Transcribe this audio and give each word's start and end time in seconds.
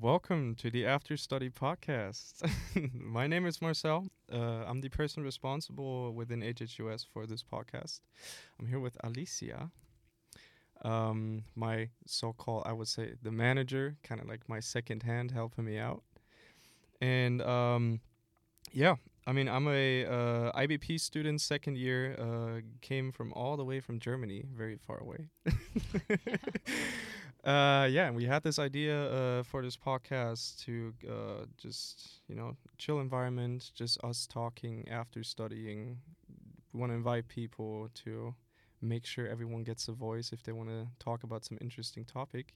welcome 0.00 0.54
to 0.56 0.70
the 0.70 0.84
After 0.84 1.16
Study 1.16 1.48
podcast. 1.48 2.42
My 2.92 3.26
name 3.26 3.46
is 3.46 3.62
Marcel. 3.62 4.08
Uh, 4.32 4.64
I'm 4.66 4.80
the 4.80 4.88
person 4.88 5.22
responsible 5.22 6.12
within 6.12 6.40
HHUS 6.40 7.06
for 7.10 7.26
this 7.26 7.42
podcast. 7.42 8.00
I'm 8.58 8.66
here 8.66 8.80
with 8.80 8.96
Alicia, 9.02 9.70
um, 10.84 11.44
my 11.54 11.88
so-called, 12.06 12.64
I 12.66 12.72
would 12.72 12.88
say, 12.88 13.14
the 13.22 13.30
manager, 13.30 13.96
kind 14.02 14.20
of 14.20 14.28
like 14.28 14.48
my 14.48 14.60
second 14.60 15.02
hand, 15.02 15.30
helping 15.30 15.64
me 15.64 15.78
out. 15.78 16.02
And 17.00 17.40
um, 17.42 18.00
yeah, 18.72 18.96
I 19.26 19.32
mean, 19.32 19.48
I'm 19.48 19.66
a 19.68 20.04
uh, 20.04 20.52
IBP 20.52 21.00
student, 21.00 21.40
second 21.40 21.78
year. 21.78 22.16
Uh, 22.18 22.60
came 22.82 23.12
from 23.12 23.32
all 23.32 23.56
the 23.56 23.64
way 23.64 23.80
from 23.80 23.98
Germany, 23.98 24.44
very 24.54 24.76
far 24.76 24.98
away. 24.98 25.28
uh, 27.46 27.86
yeah, 27.90 28.08
and 28.08 28.16
we 28.16 28.24
had 28.24 28.42
this 28.42 28.58
idea 28.58 29.06
uh, 29.10 29.42
for 29.44 29.62
this 29.62 29.76
podcast 29.76 30.64
to 30.64 30.92
uh, 31.08 31.44
just 31.56 32.20
you 32.28 32.34
know 32.34 32.56
chill 32.76 32.98
environment, 32.98 33.70
just 33.74 34.02
us 34.02 34.26
talking 34.26 34.86
after 34.88 35.22
studying. 35.22 35.98
We 36.72 36.80
want 36.80 36.90
to 36.90 36.96
invite 36.96 37.28
people 37.28 37.88
to 38.04 38.34
make 38.82 39.06
sure 39.06 39.28
everyone 39.28 39.62
gets 39.62 39.86
a 39.88 39.92
voice 39.92 40.32
if 40.32 40.42
they 40.42 40.52
want 40.52 40.68
to 40.70 40.88
talk 40.98 41.22
about 41.22 41.44
some 41.44 41.56
interesting 41.60 42.04
topic. 42.04 42.54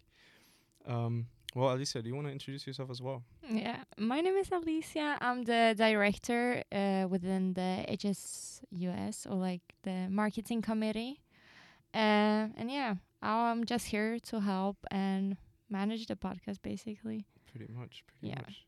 Um, 0.86 1.26
well, 1.54 1.72
Alicia, 1.72 2.02
do 2.02 2.08
you 2.08 2.14
want 2.14 2.26
to 2.26 2.32
introduce 2.32 2.66
yourself 2.66 2.90
as 2.90 3.00
well? 3.00 3.22
Yeah, 3.48 3.82
my 3.96 4.20
name 4.20 4.36
is 4.36 4.50
Alicia. 4.50 5.18
I'm 5.20 5.44
the 5.44 5.74
director 5.76 6.62
uh, 6.72 7.06
within 7.08 7.54
the 7.54 7.84
HHUS 7.88 9.26
or 9.26 9.34
like 9.36 9.62
the 9.82 10.08
marketing 10.10 10.62
committee. 10.62 11.20
Uh, 11.94 12.50
and 12.56 12.70
yeah, 12.70 12.94
I'm 13.22 13.64
just 13.64 13.86
here 13.86 14.18
to 14.18 14.40
help 14.40 14.78
and 14.90 15.36
manage 15.68 16.06
the 16.06 16.16
podcast 16.16 16.62
basically. 16.62 17.26
Pretty 17.50 17.72
much, 17.72 18.04
pretty 18.06 18.28
Yeah. 18.34 18.40
much. 18.42 18.66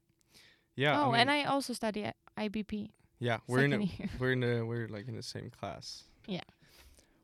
Yeah. 0.75 1.01
oh, 1.01 1.09
I 1.09 1.13
mean, 1.13 1.21
and 1.21 1.31
I 1.31 1.45
also 1.45 1.73
study 1.73 2.05
at 2.05 2.17
IBP. 2.39 2.91
yeah, 3.19 3.39
we're 3.47 3.65
in 3.65 3.73
a, 3.73 3.79
year. 3.79 4.09
we're 4.19 4.33
in 4.33 4.43
a, 4.43 4.63
we're 4.65 4.89
like 4.89 5.09
in 5.09 5.17
the 5.17 5.23
same 5.23 5.51
class. 5.51 6.05
Yeah. 6.27 6.41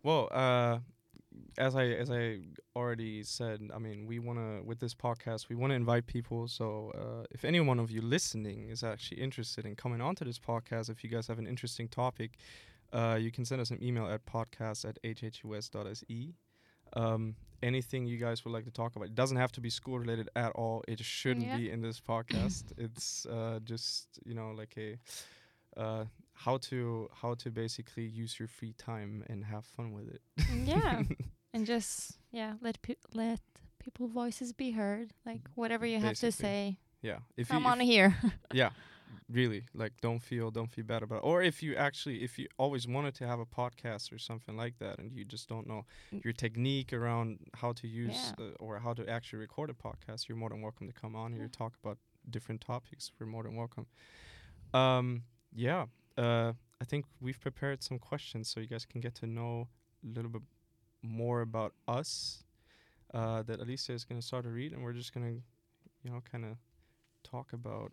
Well, 0.02 0.28
uh, 0.30 0.78
as 1.56 1.74
I 1.76 1.84
as 1.86 2.10
I 2.10 2.40
already 2.76 3.22
said, 3.22 3.70
I 3.74 3.78
mean, 3.78 4.06
we 4.06 4.18
want 4.18 4.38
to 4.38 4.62
with 4.64 4.80
this 4.80 4.94
podcast, 4.94 5.48
we 5.48 5.56
want 5.56 5.70
to 5.70 5.74
invite 5.76 6.06
people. 6.06 6.46
So, 6.48 6.92
uh, 6.94 7.26
if 7.30 7.44
any 7.44 7.60
one 7.60 7.78
of 7.78 7.90
you 7.90 8.00
listening 8.02 8.68
is 8.68 8.82
actually 8.84 9.20
interested 9.20 9.64
in 9.66 9.74
coming 9.76 10.00
onto 10.00 10.24
this 10.24 10.38
podcast, 10.38 10.88
if 10.90 11.02
you 11.04 11.10
guys 11.10 11.26
have 11.26 11.38
an 11.38 11.46
interesting 11.46 11.88
topic, 11.88 12.38
uh, 12.92 13.18
you 13.20 13.30
can 13.30 13.44
send 13.44 13.60
us 13.60 13.70
an 13.70 13.82
email 13.82 14.06
at 14.08 14.24
podcast 14.26 14.84
at 14.88 14.98
hhus.se. 15.02 16.34
Um, 16.94 17.36
anything 17.62 18.06
you 18.06 18.18
guys 18.18 18.44
would 18.44 18.52
like 18.52 18.64
to 18.66 18.70
talk 18.70 18.94
about. 18.96 19.06
It 19.06 19.14
doesn't 19.16 19.36
have 19.36 19.50
to 19.52 19.60
be 19.60 19.68
school 19.70 19.98
related 19.98 20.28
at 20.36 20.52
all. 20.52 20.84
It 20.86 21.00
shouldn't 21.00 21.46
Yeah. 21.46 21.56
be 21.56 21.70
in 21.70 21.82
this 21.82 22.00
podcast. 22.00 22.64
it's 22.78 23.26
uh, 23.26 23.58
just 23.64 24.06
you 24.24 24.34
know 24.34 24.52
like 24.56 24.74
a 24.78 24.96
uh, 25.80 26.04
how 26.34 26.56
to 26.58 27.08
how 27.12 27.34
to 27.34 27.50
basically 27.50 28.04
use 28.06 28.38
your 28.38 28.48
free 28.48 28.72
time 28.74 29.24
and 29.28 29.44
have 29.44 29.64
fun 29.66 29.92
with 29.92 30.08
it. 30.08 30.22
yeah, 30.64 31.02
and 31.54 31.66
just 31.66 32.18
yeah, 32.30 32.54
let 32.60 32.80
pe- 32.82 33.02
let 33.14 33.40
people 33.78 34.06
voices 34.08 34.52
be 34.52 34.70
heard. 34.70 35.12
Like 35.26 35.42
whatever 35.54 35.84
you 35.86 35.98
have 35.98 36.16
to 36.18 36.30
say, 36.32 36.78
yeah. 37.02 37.18
If 37.36 37.50
I'm 37.52 37.66
on 37.66 37.80
here. 37.80 38.16
yeah, 38.52 38.70
really 39.30 39.64
like 39.74 39.92
don't 40.00 40.20
feel 40.22 40.50
don't 40.50 40.70
feel 40.70 40.84
bad 40.84 41.02
about 41.02 41.16
it. 41.16 41.24
Or 41.24 41.42
if 41.42 41.62
you 41.62 41.74
actually 41.76 42.22
if 42.22 42.38
you 42.38 42.46
always 42.58 42.86
wanted 42.86 43.14
to 43.16 43.26
have 43.26 43.40
a 43.40 43.46
podcast 43.46 44.12
or 44.12 44.18
something 44.18 44.56
like 44.56 44.78
that 44.78 44.98
and 44.98 45.12
you 45.12 45.24
just 45.24 45.48
don't 45.48 45.66
know 45.66 45.84
Mm. 46.12 46.24
your 46.24 46.32
technique 46.32 46.92
around 46.92 47.38
how 47.54 47.72
to 47.72 47.86
use 47.88 48.32
Yeah. 48.38 48.46
uh, 48.46 48.50
or 48.64 48.78
how 48.78 48.94
to 48.94 49.08
actually 49.08 49.40
record 49.40 49.70
a 49.70 49.74
podcast, 49.74 50.28
you're 50.28 50.36
more 50.38 50.50
than 50.50 50.60
welcome 50.62 50.86
to 50.86 50.92
come 50.92 51.14
on 51.16 51.32
here 51.32 51.42
Yeah. 51.42 51.48
talk 51.52 51.74
about 51.82 51.98
different 52.30 52.60
topics. 52.60 53.10
We're 53.18 53.26
more 53.26 53.42
than 53.44 53.56
welcome. 53.56 53.86
Um, 54.74 55.24
yeah. 55.54 55.86
Uh, 56.16 56.52
I 56.80 56.84
think 56.84 57.06
we've 57.20 57.40
prepared 57.40 57.82
some 57.82 57.98
questions 57.98 58.48
so 58.48 58.60
you 58.60 58.66
guys 58.66 58.84
can 58.86 59.00
get 59.00 59.14
to 59.16 59.26
know 59.26 59.68
a 60.04 60.08
little 60.14 60.30
bit 60.30 60.42
more 61.02 61.40
about 61.40 61.74
us. 61.86 62.44
Uh, 63.14 63.42
that 63.42 63.58
Alicia 63.60 63.92
is 63.94 64.04
going 64.04 64.20
to 64.20 64.26
start 64.26 64.44
to 64.44 64.50
read, 64.50 64.72
and 64.74 64.82
we're 64.82 64.92
just 64.92 65.14
going 65.14 65.26
to, 65.26 65.42
you 66.02 66.10
know, 66.10 66.20
kind 66.30 66.44
of 66.44 66.58
talk 67.24 67.54
about 67.54 67.90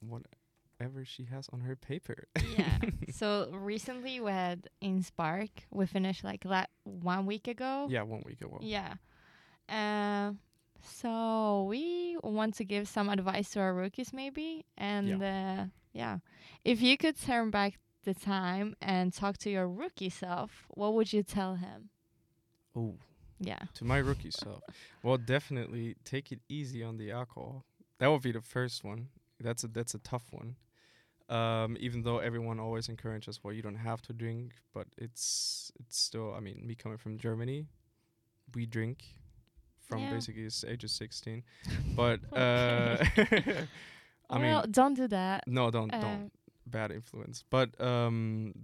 whatever 0.00 1.04
she 1.04 1.24
has 1.24 1.48
on 1.52 1.60
her 1.60 1.76
paper. 1.76 2.28
yeah. 2.56 2.78
So 3.12 3.48
recently 3.52 4.20
we 4.20 4.30
had 4.30 4.68
InSpark, 4.82 5.50
we 5.72 5.86
finished 5.86 6.22
like 6.22 6.44
la- 6.44 6.66
one 6.84 7.26
week 7.26 7.48
ago. 7.48 7.86
yeah, 7.90 8.02
one 8.02 8.22
week 8.24 8.40
ago. 8.40 8.58
Yeah. 8.60 8.94
Uh, 9.68 10.32
so 10.82 11.66
we 11.68 12.16
want 12.22 12.54
to 12.56 12.64
give 12.64 12.86
some 12.88 13.08
advice 13.08 13.50
to 13.50 13.60
our 13.60 13.74
rookies, 13.74 14.12
maybe. 14.12 14.64
And 14.76 15.22
uh, 15.22 15.64
yeah, 15.92 16.18
if 16.64 16.80
you 16.80 16.96
could 16.96 17.20
turn 17.20 17.50
back 17.50 17.78
the 18.04 18.14
time 18.14 18.76
and 18.80 19.12
talk 19.12 19.38
to 19.38 19.50
your 19.50 19.68
rookie 19.68 20.10
self, 20.10 20.66
what 20.68 20.94
would 20.94 21.12
you 21.12 21.22
tell 21.24 21.56
him? 21.56 21.90
Oh, 22.76 22.94
Yeah. 23.40 23.58
to 23.74 23.84
my 23.84 23.98
rookie 23.98 24.30
self. 24.30 24.60
Well, 25.02 25.18
definitely 25.18 25.96
take 26.04 26.30
it 26.30 26.40
easy 26.48 26.82
on 26.84 26.98
the 26.98 27.10
alcohol. 27.10 27.64
That 27.98 28.08
would 28.12 28.22
be 28.22 28.32
the 28.32 28.40
first 28.42 28.84
one. 28.84 29.08
That's 29.40 29.64
a 29.64 29.68
that's 29.68 29.94
a 29.94 29.98
tough 29.98 30.24
one. 30.32 30.56
Um, 31.28 31.76
even 31.78 32.02
though 32.02 32.18
everyone 32.18 32.58
always 32.58 32.88
encourages, 32.88 33.44
well, 33.44 33.52
you 33.52 33.62
don't 33.62 33.74
have 33.76 34.00
to 34.02 34.12
drink, 34.12 34.52
but 34.72 34.86
it's 34.96 35.70
it's 35.78 35.98
still. 35.98 36.34
I 36.34 36.40
mean, 36.40 36.66
me 36.66 36.74
coming 36.74 36.98
from 36.98 37.18
Germany, 37.18 37.66
we 38.54 38.66
drink 38.66 39.14
from 39.86 40.00
Yeah. 40.02 40.10
basically 40.10 40.48
age 40.66 40.84
of 40.84 40.90
sixteen. 40.90 41.44
But 41.96 42.20
uh, 42.32 42.96
I 44.30 44.38
well, 44.38 44.62
mean, 44.62 44.72
don't 44.72 44.94
do 44.94 45.08
that. 45.08 45.44
no, 45.46 45.70
don't 45.70 45.92
Uh, 45.92 46.00
don't 46.00 46.32
bad 46.66 46.90
influence. 46.90 47.44
But 47.50 47.78
um, 47.80 48.54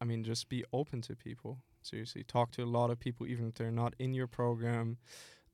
I 0.00 0.04
mean, 0.04 0.24
just 0.24 0.48
be 0.48 0.64
open 0.72 1.00
to 1.02 1.16
people. 1.16 1.58
Seriously, 1.82 2.24
talk 2.24 2.50
to 2.52 2.62
a 2.62 2.66
lot 2.78 2.90
of 2.90 2.98
people, 2.98 3.26
even 3.26 3.48
if 3.48 3.54
they're 3.54 3.70
not 3.70 3.94
in 3.98 4.14
your 4.14 4.26
program. 4.26 4.98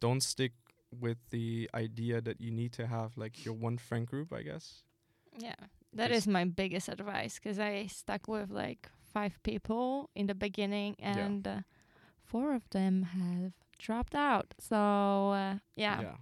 Don't 0.00 0.22
stick 0.22 0.53
with 0.99 1.19
the 1.31 1.71
idea 1.75 2.21
that 2.21 2.41
you 2.41 2.51
need 2.51 2.73
to 2.73 2.87
have 2.87 3.17
like 3.17 3.45
your 3.45 3.55
one 3.55 3.78
friend 3.78 4.06
group. 4.06 4.33
I 4.33 4.43
guess. 4.43 4.83
Yeah, 5.39 5.55
that 5.93 6.11
is 6.11 6.27
my 6.27 6.45
biggest 6.45 6.89
advice 6.89 7.39
because 7.39 7.59
I 7.59 7.87
stuck 7.87 8.27
with 8.28 8.51
like 8.51 8.89
five 9.12 9.39
people 9.43 10.11
in 10.15 10.27
the 10.27 10.34
beginning, 10.34 10.97
Yeah. 10.99 11.19
and 11.19 11.47
uh, 11.47 11.61
four 12.25 12.55
of 12.55 12.69
them 12.71 13.03
have 13.05 13.53
dropped 13.78 14.15
out. 14.15 14.55
So 14.59 14.77
uh, 14.77 15.55
yeah, 15.77 16.15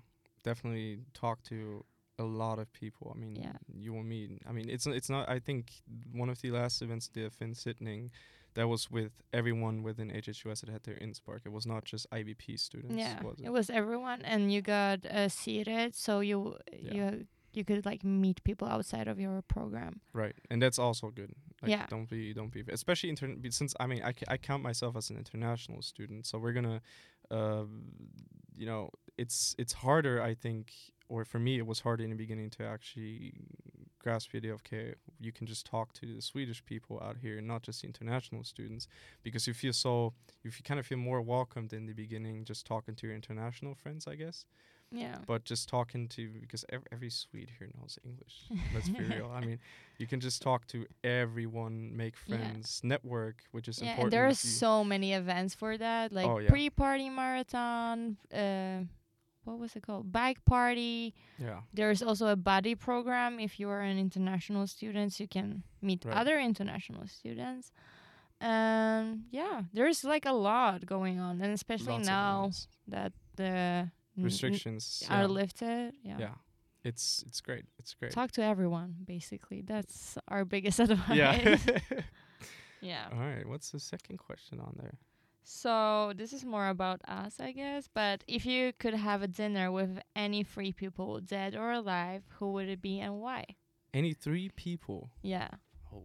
definitely 0.42 0.98
talk 1.14 1.42
to 1.44 1.84
a 2.18 2.24
lot 2.24 2.58
of 2.58 2.72
people. 2.72 3.12
I 3.14 3.18
mean, 3.18 3.36
Yeah. 3.36 3.56
you 3.74 3.92
will 3.92 4.02
meet. 4.04 4.42
I 4.48 4.52
mean, 4.52 4.68
it's 4.68 4.86
it's 4.86 5.08
not. 5.10 5.28
I 5.28 5.38
think 5.38 5.72
one 6.12 6.28
of 6.28 6.40
the 6.40 6.50
last 6.50 6.82
events, 6.82 7.08
the 7.08 7.30
finsittning, 7.30 8.10
that 8.58 8.66
was 8.66 8.90
with 8.90 9.12
everyone 9.32 9.84
within 9.84 10.08
HHUS 10.10 10.60
that 10.62 10.68
had 10.68 10.82
their 10.82 10.96
InSpark. 10.96 11.40
It 11.48 11.52
was 11.52 11.64
not 11.64 11.84
just 11.84 12.10
IBP 12.10 12.58
students. 12.58 12.96
yeah, 12.96 13.22
was 13.22 13.38
it? 13.38 13.46
it 13.46 13.52
was 13.58 13.70
everyone, 13.70 14.20
and 14.22 14.52
you 14.52 14.60
got 14.60 15.06
uh, 15.06 15.28
seated, 15.28 15.94
so 15.94 16.12
you 16.30 16.38
Yeah. 16.72 16.94
you 16.96 17.26
you 17.56 17.64
could 17.64 17.86
like 17.86 18.02
meet 18.24 18.38
people 18.48 18.66
outside 18.68 19.06
of 19.12 19.16
your 19.24 19.42
program. 19.42 20.00
Right, 20.12 20.36
and 20.50 20.60
that's 20.60 20.78
also 20.86 21.10
good. 21.10 21.30
Like, 21.62 21.70
Yeah. 21.70 21.86
Don't 21.94 22.08
be, 22.08 22.34
don't 22.34 22.52
be, 22.52 22.62
especially 22.68 23.10
intern. 23.10 23.40
Since 23.50 23.74
I 23.78 23.86
mean, 23.86 24.02
I, 24.10 24.12
I 24.34 24.36
count 24.48 24.62
myself 24.70 24.96
as 24.96 25.10
an 25.10 25.16
international 25.16 25.80
student, 25.82 26.26
so 26.26 26.34
we're 26.42 26.56
gonna, 26.58 26.80
uh, 27.30 27.64
you 28.60 28.66
know, 28.70 28.90
it's 29.16 29.54
it's 29.62 29.74
harder. 29.84 30.20
I 30.30 30.34
think, 30.34 30.72
or 31.08 31.24
for 31.24 31.38
me, 31.46 31.52
it 31.62 31.66
was 31.72 31.78
harder 31.86 32.02
in 32.04 32.10
the 32.10 32.16
beginning 32.24 32.50
to 32.56 32.64
actually 32.74 33.34
grasp 34.08 34.30
the 34.32 34.38
idea 34.38 34.54
of 34.54 34.60
okay, 34.66 34.94
you 35.20 35.32
can 35.32 35.46
just 35.46 35.64
talk 35.66 35.92
to 36.00 36.06
the 36.16 36.22
Swedish 36.22 36.60
people 36.64 36.96
out 37.06 37.16
here, 37.24 37.40
not 37.40 37.62
just 37.62 37.82
the 37.82 37.86
international 37.86 38.42
students, 38.44 38.84
because 39.22 39.46
you 39.48 39.54
feel 39.54 39.72
so, 39.72 40.12
you 40.42 40.50
kind 40.64 40.80
of 40.80 40.86
feel 40.86 40.98
more 40.98 41.20
welcomed 41.20 41.72
in 41.72 41.86
the 41.86 41.92
beginning, 42.04 42.44
just 42.44 42.66
talking 42.66 42.94
to 42.96 43.06
your 43.06 43.16
international 43.22 43.74
friends, 43.74 44.06
I 44.06 44.16
guess 44.16 44.44
Yeah, 44.90 45.18
but 45.26 45.40
just 45.52 45.68
talking 45.68 46.08
to 46.16 46.22
because 46.44 46.64
ev- 46.76 46.86
every 46.94 47.10
Swede 47.10 47.50
here 47.58 47.68
knows 47.76 47.98
English. 48.10 48.36
Let's 48.74 48.88
be 48.88 49.04
real. 49.14 49.30
I 49.38 49.40
mean, 49.48 49.58
you 50.00 50.06
can 50.06 50.20
just 50.20 50.40
talk 50.48 50.66
to 50.68 50.78
everyone, 51.04 51.74
make 51.96 52.14
Yeah. 52.26 52.36
friends, 52.36 52.80
network, 52.82 53.36
which 53.54 53.68
is 53.68 53.76
yeah, 53.78 53.88
important. 53.90 54.04
and 54.04 54.12
there 54.12 54.26
are 54.32 54.34
so 54.62 54.84
many 54.84 55.12
events 55.22 55.52
for 55.54 55.72
that, 55.86 56.12
like 56.12 56.26
Oh, 56.30 56.38
yeah. 56.38 56.50
pre-party 56.50 57.08
marathon. 57.10 58.16
Uh, 58.32 58.78
what 59.48 59.58
was 59.58 59.74
it 59.76 59.82
called? 59.82 60.12
Bike 60.12 60.44
party. 60.44 61.14
yeah, 61.38 61.60
There's 61.72 62.02
also 62.02 62.26
a 62.28 62.36
buddy 62.36 62.74
program. 62.74 63.40
If 63.40 63.58
you 63.60 63.68
are 63.70 63.80
an 63.80 63.98
international 63.98 64.66
student, 64.66 65.18
you 65.20 65.26
can 65.28 65.62
meet 65.80 66.04
Right. 66.04 66.16
other 66.20 66.38
international 66.38 67.06
students. 67.06 67.72
Um, 68.40 69.24
yeah, 69.32 69.62
there's 69.72 70.04
like 70.04 70.24
a 70.26 70.32
lot 70.32 70.86
going 70.86 71.18
on, 71.18 71.40
and 71.42 71.52
especially 71.52 71.94
lots 71.94 72.06
now 72.06 72.50
that 72.86 73.12
the 73.36 73.44
n- 73.44 73.90
n- 74.16 74.24
restrictions 74.24 75.02
are 75.10 75.22
yeah. 75.22 75.26
lifted. 75.40 75.92
Yeah. 76.04 76.18
yeah, 76.20 76.34
it's 76.84 77.24
it's 77.26 77.40
great. 77.40 77.64
It's 77.80 77.94
great. 77.94 78.12
talk 78.12 78.30
to 78.32 78.42
everyone. 78.42 78.94
Basically, 79.04 79.62
that's 79.62 80.16
our 80.28 80.44
biggest 80.44 80.78
advice. 80.86 81.16
yeah. 81.16 81.56
yeah. 82.80 83.08
All 83.12 83.18
right. 83.18 83.46
What's 83.46 83.70
the 83.72 83.80
second 83.80 84.18
question 84.18 84.60
on 84.60 84.74
there? 84.78 84.98
So 85.50 86.12
this 86.14 86.34
is 86.34 86.44
more 86.44 86.68
about 86.68 87.00
us, 87.08 87.40
I 87.40 87.52
guess. 87.52 87.88
But 87.92 88.22
if 88.28 88.44
you 88.44 88.74
could 88.78 88.92
have 88.92 89.22
a 89.22 89.26
dinner 89.26 89.72
with 89.72 89.98
any 90.14 90.42
three 90.44 90.72
people, 90.72 91.20
dead 91.20 91.56
or 91.56 91.72
alive, 91.72 92.22
who 92.38 92.52
would 92.52 92.68
it 92.68 92.82
be 92.82 93.00
and 93.00 93.18
why? 93.18 93.46
Any 93.94 94.12
three 94.12 94.50
people? 94.50 95.08
Yeah. 95.22 95.48
Oh. 95.90 96.04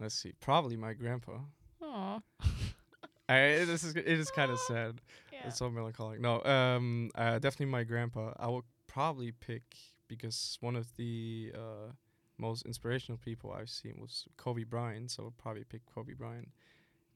Let's 0.00 0.16
see. 0.16 0.32
Probably 0.40 0.76
my 0.76 0.94
grandpa. 0.94 1.38
Oh. 1.80 2.20
I, 3.28 3.62
this 3.64 3.84
is 3.84 3.94
it 3.94 4.08
is 4.08 4.32
kind 4.32 4.50
of 4.50 4.58
sad. 4.66 5.00
Yeah. 5.32 5.46
It's 5.46 5.58
so 5.58 5.70
melancholic. 5.70 6.20
No, 6.20 6.42
um, 6.42 7.10
uh, 7.14 7.38
definitely 7.38 7.66
my 7.66 7.84
grandpa. 7.84 8.32
I 8.36 8.48
would 8.48 8.64
probably 8.88 9.30
pick 9.30 9.76
because 10.08 10.58
one 10.60 10.74
of 10.74 10.88
the 10.96 11.52
uh, 11.54 11.92
most 12.36 12.66
inspirational 12.66 13.18
people 13.18 13.52
I've 13.52 13.70
seen 13.70 13.98
was 14.00 14.26
Kobe 14.36 14.64
Bryant. 14.64 15.12
So 15.12 15.26
I'd 15.26 15.38
probably 15.38 15.62
pick 15.62 15.82
Kobe 15.86 16.14
Bryant 16.14 16.48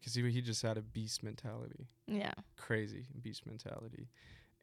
because 0.02 0.14
he 0.16 0.28
he 0.30 0.40
just 0.42 0.62
had 0.62 0.76
a 0.76 0.82
beast 0.82 1.22
mentality, 1.22 1.86
Yeah. 2.08 2.34
crazy 2.56 3.06
beast 3.22 3.46
mentality. 3.46 4.08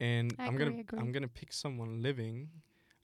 And 0.02 0.36
I 0.38 0.46
I'm 0.48 0.58
gonna 0.58 0.80
agree. 0.82 1.00
I'm 1.00 1.12
gonna 1.14 1.30
pick 1.30 1.54
someone 1.54 2.02
living. 2.02 2.50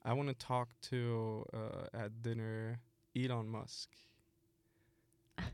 I 0.04 0.12
want 0.12 0.28
to 0.28 0.34
talk 0.34 0.68
to 0.90 1.44
uh, 1.54 1.86
at 2.02 2.22
dinner 2.22 2.80
Elon 3.16 3.48
Musk. 3.48 3.88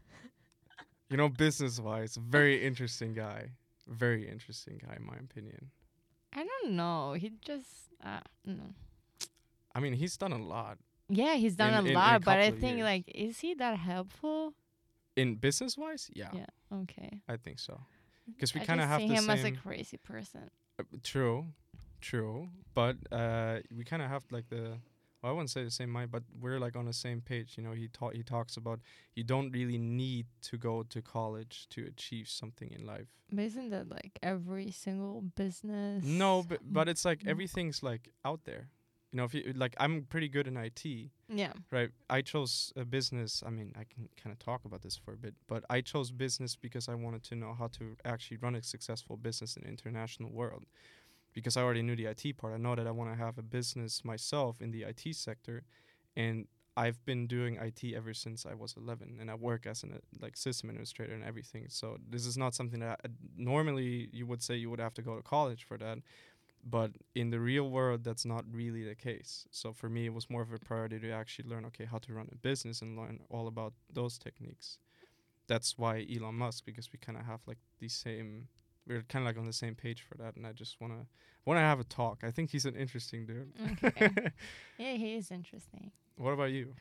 you 1.11 1.17
know, 1.17 1.29
business 1.29 1.79
wise, 1.81 2.17
very 2.17 2.64
interesting 2.64 3.14
guy. 3.14 3.50
Very 3.88 4.29
interesting 4.29 4.81
guy, 4.84 4.96
in 4.96 5.05
my 5.06 5.17
opinion. 5.17 5.70
I 6.34 6.44
don't 6.44 6.73
know. 6.73 7.12
He 7.14 7.31
just 7.44 7.90
uh 8.05 8.20
no. 8.44 8.75
I 9.75 9.81
mean, 9.81 9.93
he's 9.94 10.17
done 10.17 10.32
a 10.32 10.38
lot 10.38 10.79
Yeah, 11.08 11.34
he's 11.37 11.56
done 11.56 11.69
In- 11.70 11.75
a 11.75 11.79
in- 11.81 11.87
in 11.88 11.93
a 11.96 11.99
lot, 11.99 12.25
but 12.25 12.38
I 12.38 12.50
think 12.50 12.76
years. 12.79 12.84
like 12.84 13.05
is 13.14 13.40
he 13.40 13.55
that 13.55 13.79
helpful? 13.79 14.55
in 15.14 15.34
business 15.37 15.76
wise. 15.76 16.08
Yeah, 16.14 16.31
Yeah. 16.32 16.46
Okay. 16.72 17.20
I 17.28 17.36
think 17.36 17.58
so. 17.58 17.80
Because 18.26 18.54
we 18.54 18.60
kinda 18.60 18.82
just 18.84 18.88
have 18.88 19.00
see 19.00 19.08
the 19.08 19.14
him 19.14 19.30
as 19.30 19.44
a 19.44 19.52
crazy 19.52 19.96
person. 19.98 20.50
Uh, 20.78 20.84
true, 21.02 21.46
true. 22.00 22.48
But 22.74 22.96
uh, 23.10 23.58
we 23.76 23.84
kind 23.84 24.02
of 24.02 24.08
have 24.08 24.24
like 24.30 24.48
the. 24.48 24.78
Well, 25.22 25.30
I 25.30 25.34
wouldn't 25.34 25.50
say 25.50 25.62
the 25.62 25.70
same 25.70 25.90
mind, 25.90 26.10
but 26.10 26.24
we're 26.40 26.58
like 26.58 26.74
on 26.74 26.86
the 26.86 26.92
same 26.92 27.20
page. 27.20 27.54
You 27.56 27.62
know, 27.62 27.72
he 27.72 27.86
ta- 27.88 28.10
he 28.10 28.22
talks 28.24 28.56
about 28.56 28.80
you 29.14 29.22
don't 29.22 29.52
really 29.52 29.78
need 29.78 30.26
to 30.42 30.56
go 30.58 30.82
to 30.82 31.00
college 31.02 31.66
to 31.70 31.84
achieve 31.84 32.28
something 32.28 32.70
in 32.72 32.84
life. 32.86 33.06
But 33.30 33.44
isn't 33.44 33.70
that 33.70 33.88
like 33.88 34.19
every 34.22 34.70
single 34.72 35.22
business? 35.36 36.04
No, 36.04 36.42
but 36.42 36.58
but 36.62 36.88
it's 36.88 37.04
like 37.04 37.20
Mm. 37.24 37.28
everything's 37.30 37.82
like 37.82 38.08
out 38.24 38.40
there. 38.44 38.69
You 39.12 39.18
know, 39.18 39.24
if 39.24 39.34
you 39.34 39.52
like, 39.54 39.74
I'm 39.78 40.06
pretty 40.08 40.28
good 40.28 40.46
in 40.48 40.56
IT, 40.56 41.10
Yeah. 41.28 41.52
right? 41.70 41.90
I 42.08 42.22
chose 42.22 42.72
a 42.76 42.84
business. 42.84 43.42
I 43.46 43.50
mean, 43.50 43.72
I 43.76 43.84
can 43.84 44.08
kind 44.16 44.32
of 44.32 44.38
talk 44.38 44.64
about 44.64 44.80
this 44.80 44.96
for 44.96 45.12
a 45.12 45.16
bit, 45.18 45.34
but 45.46 45.64
I 45.68 45.82
chose 45.82 46.10
business 46.10 46.56
because 46.56 46.88
I 46.88 46.94
wanted 46.94 47.22
to 47.24 47.34
know 47.34 47.52
how 47.52 47.66
to 47.78 47.96
actually 48.06 48.38
run 48.38 48.54
a 48.54 48.62
successful 48.62 49.18
business 49.18 49.56
in 49.56 49.64
the 49.64 49.68
international 49.68 50.30
world. 50.30 50.64
Because 51.34 51.58
I 51.58 51.62
already 51.62 51.82
knew 51.82 51.96
the 51.96 52.06
IT 52.06 52.36
part, 52.38 52.54
I 52.54 52.56
know 52.58 52.74
that 52.74 52.86
I 52.86 52.90
want 52.90 53.10
to 53.10 53.16
have 53.16 53.36
a 53.38 53.42
business 53.42 54.02
myself 54.04 54.60
in 54.62 54.70
the 54.70 54.82
IT 54.84 55.14
sector, 55.14 55.64
and 56.16 56.46
I've 56.74 57.04
been 57.04 57.26
doing 57.26 57.56
IT 57.56 57.84
ever 57.94 58.14
since 58.14 58.46
I 58.46 58.54
was 58.54 58.74
11, 58.78 59.18
and 59.20 59.30
I 59.30 59.34
work 59.34 59.66
as 59.66 59.82
an 59.82 59.92
uh, 59.92 59.98
like 60.20 60.38
system 60.38 60.70
administrator 60.70 61.12
and 61.12 61.22
everything. 61.22 61.66
So 61.68 61.98
this 62.08 62.24
is 62.24 62.38
not 62.38 62.54
something 62.54 62.80
that 62.80 62.98
I, 63.04 63.08
normally 63.36 64.08
you 64.10 64.26
would 64.26 64.42
say 64.42 64.56
you 64.56 64.70
would 64.70 64.80
have 64.80 64.94
to 64.94 65.02
go 65.02 65.16
to 65.16 65.22
college 65.22 65.64
for 65.64 65.76
that, 65.78 65.98
but 66.64 66.92
in 67.14 67.30
the 67.30 67.40
real 67.40 67.68
world, 67.70 68.04
that's 68.04 68.24
not 68.24 68.44
really 68.50 68.84
the 68.84 68.94
case. 68.94 69.46
So 69.50 69.72
for 69.72 69.88
me, 69.88 70.06
it 70.06 70.14
was 70.14 70.30
more 70.30 70.42
of 70.42 70.52
a 70.52 70.58
priority 70.58 70.98
to 71.00 71.10
actually 71.10 71.48
learn 71.48 71.64
okay 71.66 71.84
how 71.84 71.98
to 71.98 72.12
run 72.14 72.28
a 72.32 72.36
business 72.36 72.82
and 72.82 72.96
learn 72.96 73.20
all 73.28 73.46
about 73.48 73.72
those 73.92 74.18
techniques. 74.18 74.78
That's 75.48 75.76
why 75.76 76.06
Elon 76.14 76.36
Musk, 76.36 76.64
because 76.64 76.92
we 76.92 76.98
kind 76.98 77.18
of 77.18 77.24
have 77.26 77.40
like 77.46 77.58
the 77.80 77.88
same. 77.88 78.48
We're 78.86 79.02
kind 79.02 79.22
of 79.24 79.26
like 79.26 79.38
on 79.38 79.46
the 79.46 79.52
same 79.52 79.74
page 79.74 80.02
for 80.02 80.16
that, 80.18 80.36
and 80.36 80.46
I 80.46 80.52
just 80.52 80.80
wanna 80.80 81.06
wanna 81.44 81.60
have 81.60 81.80
a 81.80 81.84
talk. 81.84 82.22
I 82.24 82.30
think 82.30 82.50
he's 82.50 82.64
an 82.66 82.74
interesting 82.76 83.26
dude. 83.26 83.52
Okay. 83.84 84.10
yeah, 84.78 84.92
he 84.94 85.14
is 85.16 85.30
interesting. 85.30 85.90
what 86.16 86.32
about 86.32 86.50
you? 86.52 86.74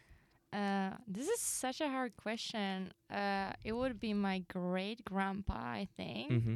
Uh, 0.53 0.91
this 1.07 1.27
is 1.27 1.39
such 1.39 1.79
a 1.79 1.87
hard 1.89 2.15
question. 2.17 2.91
Uh, 3.09 3.51
it 3.63 3.71
would 3.71 3.99
be 3.99 4.13
my 4.13 4.39
great 4.51 5.03
grandpa, 5.05 5.53
I 5.53 5.87
think, 5.95 6.31
Mm-hmm. 6.31 6.55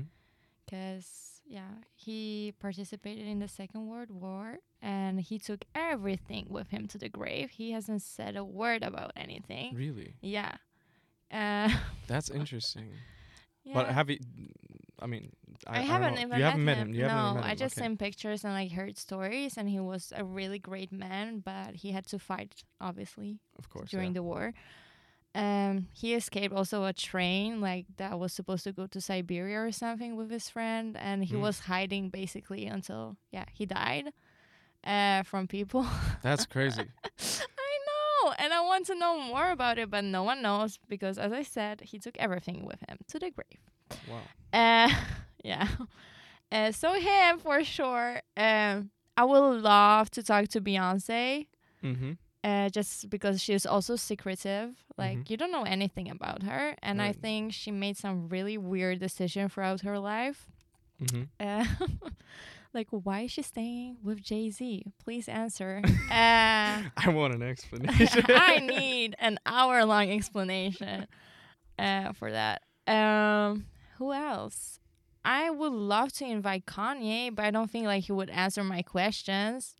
Because 0.66 1.42
yeah, 1.48 1.70
he 1.94 2.54
participated 2.60 3.28
in 3.28 3.40
the 3.40 3.48
Second 3.48 3.88
World 3.88 4.10
War 4.10 4.60
and 4.82 5.22
he 5.22 5.38
took 5.38 5.64
everything 5.74 6.48
with 6.50 6.70
him 6.70 6.88
to 6.88 6.98
the 6.98 7.10
grave. 7.10 7.52
He 7.52 7.72
hasn't 7.72 8.02
said 8.02 8.36
a 8.36 8.44
word 8.44 8.84
about 8.84 9.12
anything. 9.16 9.76
Really, 9.76 10.16
Yeah. 10.22 10.56
Uh, 11.32 11.70
that's 12.08 12.30
interesting. 12.30 12.90
yeah. 13.64 13.74
But 13.74 13.90
have 13.90 14.10
you? 14.10 14.20
I 15.00 15.08
mean, 15.08 15.32
I, 15.68 15.80
I, 15.80 15.82
haven't 15.82 16.18
even 16.20 16.38
You 16.38 16.44
haven't 16.44 16.64
met 16.64 16.78
him. 16.78 16.90
him. 16.90 16.96
You 16.96 17.02
no, 17.04 17.10
haven't 17.10 17.36
met 17.36 17.44
him. 17.44 17.52
I 17.52 17.56
just 17.56 17.78
okay. 17.78 17.88
seen 17.88 17.98
pictures 17.98 18.44
and 18.44 18.54
like 18.54 18.72
heard 18.72 18.98
stories, 18.98 19.58
and 19.58 19.70
he 19.70 19.80
was 19.80 20.14
a 20.16 20.24
really 20.24 20.60
great 20.60 20.92
man, 20.92 21.40
but 21.40 21.76
he 21.76 21.92
had 21.92 22.06
to 22.08 22.20
fight 22.20 22.64
obviously 22.80 23.40
of 23.60 23.70
course 23.70 23.90
during 23.90 24.10
yeah. 24.10 24.14
the 24.14 24.24
war. 24.24 24.54
Um, 25.36 25.88
he 25.92 26.14
escaped 26.16 26.56
also 26.56 26.86
a 26.86 26.94
train 26.94 27.60
like 27.60 27.86
that 27.98 28.18
was 28.18 28.32
supposed 28.32 28.64
to 28.64 28.72
go 28.72 28.88
to 28.88 29.02
Siberia 29.02 29.60
or 29.60 29.72
something 29.74 30.16
with 30.16 30.32
his 30.32 30.50
friend, 30.50 30.96
and 30.98 31.26
he 31.26 31.36
Mm. 31.36 31.42
was 31.42 31.60
hiding 31.60 32.10
basically 32.10 32.66
until 32.68 33.18
yeah 33.32 33.44
he 33.54 33.66
died, 33.66 34.14
uh, 34.86 35.24
from 35.24 35.48
people. 35.48 35.86
That's 36.24 36.46
crazy. 36.46 36.88
I 37.04 37.78
know, 37.90 38.34
and 38.40 38.54
I 38.54 38.62
want 38.62 38.86
to 38.88 38.96
know 38.96 39.20
more 39.20 39.52
about 39.52 39.78
it, 39.78 39.90
but 39.92 40.04
no 40.06 40.24
one 40.24 40.42
knows 40.42 40.80
because, 40.88 41.18
as 41.18 41.34
I 41.34 41.44
said, 41.44 41.82
he 41.82 42.00
took 42.00 42.18
everything 42.18 42.66
with 42.66 42.80
him 42.88 42.98
to 43.10 43.20
the 43.20 43.30
grave. 43.32 43.60
wow. 44.10 44.22
Uh, 44.54 44.90
yeah. 45.44 45.68
Uh, 46.52 46.72
so 46.72 46.94
him 46.94 47.40
for 47.40 47.64
sure. 47.64 48.22
Um, 48.38 48.90
I 49.18 49.24
would 49.26 49.62
love 49.62 50.10
to 50.12 50.24
talk 50.24 50.48
to 50.50 50.62
Beyonce. 50.62 51.48
Mm-hmm. 51.84 52.12
Uh, 52.46 52.70
just 52.70 53.10
because 53.10 53.42
she's 53.42 53.66
also 53.66 53.96
secretive, 53.96 54.70
like 55.00 55.18
Mhm. 55.18 55.30
you 55.32 55.36
don't 55.38 55.52
know 55.52 55.64
anything 55.64 56.12
about 56.12 56.44
her, 56.44 56.76
and 56.84 57.02
I 57.02 57.12
think 57.12 57.54
she 57.54 57.72
made 57.72 57.98
some 57.98 58.30
really 58.30 58.56
weird 58.56 59.00
decision 59.00 59.50
throughout 59.50 59.82
her 59.82 59.98
life. 59.98 60.46
Mm-hmm. 61.02 61.24
Uh, 61.40 61.66
like, 62.74 62.88
why 62.92 63.22
is 63.22 63.32
she 63.32 63.42
staying 63.42 63.98
with 64.04 64.22
Jay 64.22 64.52
Z? 64.52 64.84
Please 65.04 65.28
answer. 65.28 65.82
uh, 66.12 66.84
I 67.06 67.10
want 67.10 67.34
an 67.34 67.42
explanation. 67.42 68.26
I 68.30 68.60
need 68.60 69.16
an 69.18 69.40
hour 69.48 69.84
long 69.84 70.12
explanation 70.12 71.08
uh, 71.80 72.14
for 72.14 72.30
that. 72.32 72.62
Um, 72.86 73.66
who 73.98 74.14
else? 74.14 74.80
I 75.24 75.50
would 75.50 75.74
love 75.74 76.12
to 76.22 76.26
invite 76.26 76.68
Kanye, 76.68 77.34
but 77.34 77.44
I 77.46 77.50
don't 77.50 77.72
think 77.72 77.88
like 77.88 78.04
he 78.04 78.12
would 78.12 78.30
answer 78.30 78.64
my 78.64 78.84
questions. 78.84 79.76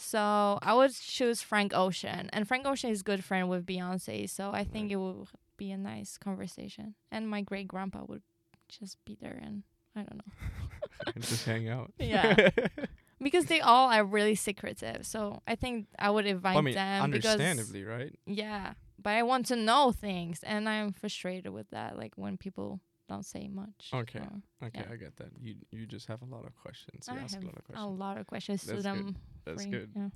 So 0.00 0.60
I 0.62 0.74
would 0.74 0.94
choose 0.94 1.42
Frank 1.42 1.72
Ocean, 1.74 2.30
and 2.32 2.46
Frank 2.46 2.66
Ocean 2.66 2.90
is 2.90 3.02
good 3.02 3.24
friend 3.24 3.48
with 3.48 3.66
Beyonce, 3.66 4.30
so 4.30 4.52
I 4.52 4.62
think 4.62 4.92
it 4.92 4.96
will 4.96 5.26
be 5.56 5.72
a 5.72 5.76
nice 5.76 6.16
conversation. 6.16 6.94
And 7.10 7.28
my 7.28 7.40
great 7.42 7.66
grandpa 7.66 8.04
would 8.06 8.22
just 8.68 8.96
be 9.04 9.18
there, 9.20 9.40
and 9.42 9.64
I 9.96 10.02
don't 10.02 10.18
know 10.18 11.12
just 11.18 11.44
hang 11.44 11.68
out. 11.68 11.92
Yeah. 11.98 12.50
because 13.20 13.46
they 13.46 13.60
all 13.60 13.90
are 13.90 14.04
really 14.04 14.36
secretive. 14.36 15.04
So 15.04 15.42
I 15.48 15.56
think 15.56 15.88
I 15.98 16.10
would 16.10 16.26
invite 16.26 16.56
I 16.56 16.60
mean, 16.60 16.74
them 16.74 17.10
because 17.10 17.32
understandably, 17.32 17.82
right? 17.82 18.16
yeah, 18.24 18.74
but 19.02 19.14
I 19.14 19.24
want 19.24 19.46
to 19.46 19.56
know 19.56 19.90
things, 19.90 20.44
and 20.44 20.68
I'm 20.68 20.92
frustrated 20.92 21.52
with 21.52 21.70
that. 21.70 21.98
Like 21.98 22.12
when 22.14 22.36
people 22.36 22.78
don't 23.08 23.24
say 23.24 23.48
much. 23.48 23.90
Okay. 23.92 24.20
or- 24.20 24.66
Okay, 24.66 24.80
Yeah. 24.86 24.92
I 24.92 24.96
get 24.96 25.16
that. 25.16 25.30
You 25.40 25.54
you 25.70 25.86
just 25.86 26.06
have 26.08 26.20
a 26.22 26.26
lot 26.26 26.44
of 26.46 26.54
questions. 26.56 27.06
You 27.08 27.14
I 27.14 27.18
ask 27.22 27.34
have 27.34 27.42
a 27.42 27.46
lot 27.46 27.56
of 27.56 27.64
questions. 27.64 27.84
a 27.84 28.04
lot 28.04 28.18
of 28.18 28.26
questions 28.26 28.60
to 28.66 28.74
That's 28.74 28.86
good. 28.86 29.14
That's 29.44 29.62
free, 29.62 29.70
good. 29.72 29.90
Yeah. 29.96 30.08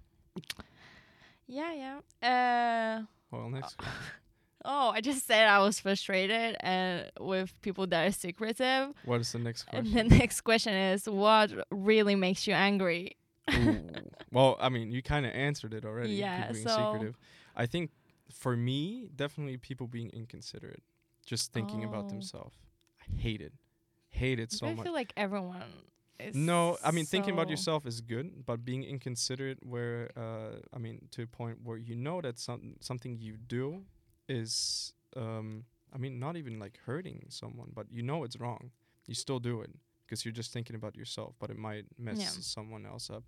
Yeah, 1.47 2.01
yeah. 2.23 2.99
Uh, 3.01 3.05
Well, 3.31 3.49
next. 3.51 3.77
oh, 4.65 4.91
I 4.97 5.01
just 5.01 5.27
said 5.27 5.47
I 5.49 5.59
was 5.61 5.81
frustrated 5.81 6.57
and 6.61 7.11
with 7.21 7.53
people 7.63 7.87
that 7.89 8.07
are 8.09 8.13
secretive. 8.13 8.95
What 9.05 9.21
is 9.21 9.33
the 9.33 9.39
next 9.39 9.65
And 9.73 9.87
question? 9.91 10.09
the 10.09 10.17
next 10.17 10.41
question 10.43 10.75
is, 10.75 11.09
what 11.09 11.51
really 11.71 12.15
makes 12.15 12.47
you 12.47 12.55
angry? 12.55 13.17
Well, 14.31 14.57
I 14.61 14.71
mean, 14.71 14.91
you 14.93 15.03
kind 15.03 15.27
of 15.27 15.33
answered 15.35 15.75
it 15.75 15.85
already. 15.85 16.15
Yeah, 16.15 16.53
so- 16.53 16.93
secretive. 16.93 17.19
I 17.55 17.67
think 17.67 17.91
for 18.31 18.57
me, 18.57 19.11
definitely 19.15 19.59
people 19.59 19.87
being 19.87 20.09
inconsiderate, 20.11 20.83
just 21.27 21.53
thinking 21.53 21.85
about 21.85 22.05
Oh. 22.07 22.09
themselves. 22.09 22.57
I 23.03 23.21
hate 23.21 23.41
it. 23.41 23.53
Hate 24.11 24.39
it 24.39 24.53
so 24.53 24.67
I 24.67 24.71
much. 24.75 24.81
I 24.81 24.85
feel 24.85 24.93
like 24.93 25.13
everyone 25.17 25.63
is. 26.21 26.35
No, 26.37 26.77
I 26.85 26.91
mean 26.91 27.07
thinking 27.07 27.33
about 27.33 27.49
yourself 27.49 27.87
is 27.87 28.01
good, 28.01 28.45
but 28.47 28.65
being 28.65 28.85
inconsiderate 28.85 29.59
where 29.65 30.11
uh 30.17 30.61
I 30.73 30.79
mean 30.79 31.09
to 31.13 31.23
a 31.23 31.27
point 31.27 31.59
where 31.65 31.79
you 31.79 31.95
know 31.97 32.21
that 32.21 32.39
some 32.39 32.77
something 32.81 33.19
you 33.19 33.37
do 33.37 33.85
is 34.29 34.93
um 35.17 35.65
I 35.95 35.99
mean 35.99 36.19
not 36.19 36.37
even 36.37 36.59
like 36.59 36.79
hurting 36.87 37.27
someone, 37.29 37.71
but 37.75 37.87
you 37.91 38.03
know 38.03 38.25
it's 38.25 38.39
wrong. 38.39 38.71
You 39.07 39.15
still 39.15 39.41
do 39.41 39.63
it 39.63 39.71
because 40.07 40.25
you're 40.25 40.33
just 40.37 40.53
thinking 40.53 40.77
about 40.77 40.95
yourself, 40.97 41.35
but 41.39 41.51
it 41.51 41.57
might 41.59 41.87
mess 41.99 42.19
Yeah. 42.21 42.29
someone 42.43 42.87
else 42.87 43.11
up. 43.11 43.25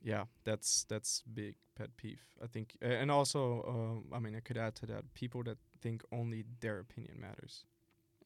Yeah, 0.00 0.24
that's 0.44 0.84
that's 0.88 1.22
big 1.34 1.56
pet 1.74 1.90
peeve. 1.96 2.22
I 2.42 2.46
think 2.46 2.76
a- 2.80 2.96
and 3.02 3.10
also 3.10 3.40
um 3.68 4.04
I 4.16 4.18
mean 4.20 4.34
I 4.36 4.40
could 4.40 4.56
add 4.56 4.74
to 4.76 4.86
that 4.86 5.04
people 5.14 5.42
that 5.44 5.58
think 5.82 6.02
only 6.12 6.44
their 6.60 6.78
opinion 6.78 7.20
matters. 7.20 7.64